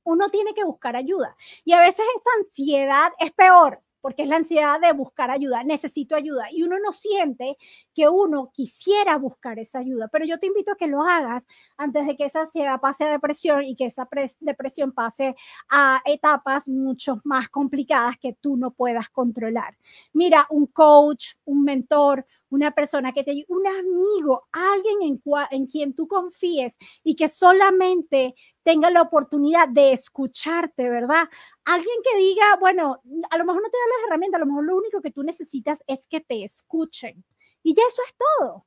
uno 0.03 0.29
tiene 0.29 0.53
que 0.53 0.63
buscar 0.63 0.95
ayuda. 0.95 1.35
Y 1.65 1.71
a 1.71 1.79
veces 1.79 2.05
esa 2.19 2.29
ansiedad 2.39 3.11
es 3.17 3.31
peor 3.31 3.81
porque 4.03 4.23
es 4.23 4.27
la 4.27 4.35
ansiedad 4.35 4.81
de 4.81 4.91
buscar 4.91 5.31
ayuda, 5.31 5.63
necesito 5.63 6.13
ayuda. 6.13 6.47
Y 6.51 6.63
uno 6.63 6.75
no 6.77 6.91
siente 6.91 7.55
que 7.95 8.09
uno 8.09 8.51
quisiera 8.53 9.15
buscar 9.15 9.59
esa 9.59 9.79
ayuda, 9.79 10.09
pero 10.11 10.25
yo 10.25 10.39
te 10.39 10.47
invito 10.47 10.73
a 10.73 10.75
que 10.75 10.87
lo 10.87 11.03
hagas 11.03 11.47
antes 11.77 12.05
de 12.05 12.17
que 12.17 12.25
esa 12.25 12.41
ansiedad 12.41 12.81
pase 12.81 13.05
a 13.05 13.11
depresión 13.11 13.63
y 13.63 13.77
que 13.77 13.85
esa 13.85 14.05
depresión 14.41 14.91
pase 14.91 15.35
a 15.69 16.01
etapas 16.03 16.67
mucho 16.67 17.21
más 17.23 17.47
complicadas 17.47 18.17
que 18.17 18.33
tú 18.33 18.57
no 18.57 18.71
puedas 18.71 19.09
controlar. 19.09 19.77
Mira, 20.11 20.47
un 20.49 20.65
coach, 20.67 21.35
un 21.45 21.63
mentor, 21.63 22.25
una 22.49 22.71
persona 22.71 23.13
que 23.13 23.23
te 23.23 23.45
un 23.47 23.65
amigo, 23.65 24.47
alguien 24.51 25.01
en, 25.01 25.21
en 25.49 25.65
quien 25.65 25.93
tú 25.93 26.07
confíes 26.07 26.77
y 27.03 27.15
que 27.15 27.27
solamente 27.27 28.35
tenga 28.63 28.89
la 28.89 29.01
oportunidad 29.01 29.67
de 29.67 29.93
escucharte, 29.93 30.89
¿verdad? 30.89 31.29
Alguien 31.65 31.95
que 32.03 32.17
diga, 32.17 32.57
bueno, 32.59 33.01
a 33.29 33.37
lo 33.37 33.45
mejor 33.45 33.61
no 33.61 33.69
te 33.69 33.77
da 33.77 33.97
las 33.97 34.07
herramientas, 34.07 34.41
a 34.41 34.45
lo 34.45 34.47
mejor 34.47 34.65
lo 34.65 34.75
único 34.75 35.01
que 35.01 35.11
tú 35.11 35.23
necesitas 35.23 35.83
es 35.87 36.07
que 36.07 36.19
te 36.19 36.43
escuchen. 36.43 37.23
Y 37.63 37.73
ya 37.73 37.83
eso 37.87 38.01
es 38.05 38.15
todo. 38.15 38.65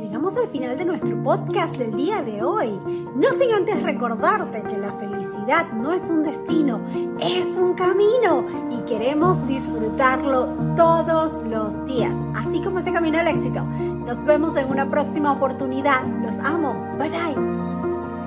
Llegamos 0.00 0.36
al 0.36 0.48
final 0.48 0.78
de 0.78 0.84
nuestro 0.84 1.20
podcast 1.22 1.76
del 1.76 1.96
día 1.96 2.22
de 2.22 2.42
hoy. 2.42 2.70
No 3.14 3.30
sin 3.32 3.52
antes 3.52 3.82
recordarte 3.82 4.62
que 4.62 4.76
la 4.76 4.92
felicidad 4.92 5.72
no 5.72 5.92
es 5.92 6.08
un 6.08 6.22
destino, 6.22 6.84
es 7.20 7.56
un 7.56 7.74
camino 7.74 8.44
y 8.70 8.82
queremos 8.84 9.44
disfrutarlo 9.46 10.54
todos 10.76 11.42
los 11.44 11.84
días, 11.86 12.14
así 12.34 12.60
como 12.62 12.78
ese 12.78 12.92
camino 12.92 13.18
al 13.18 13.28
éxito. 13.28 13.62
Nos 13.64 14.24
vemos 14.24 14.56
en 14.56 14.70
una 14.70 14.88
próxima 14.88 15.32
oportunidad. 15.32 16.06
Los 16.22 16.38
amo. 16.38 16.96
Bye 16.98 17.10
bye. 17.10 17.57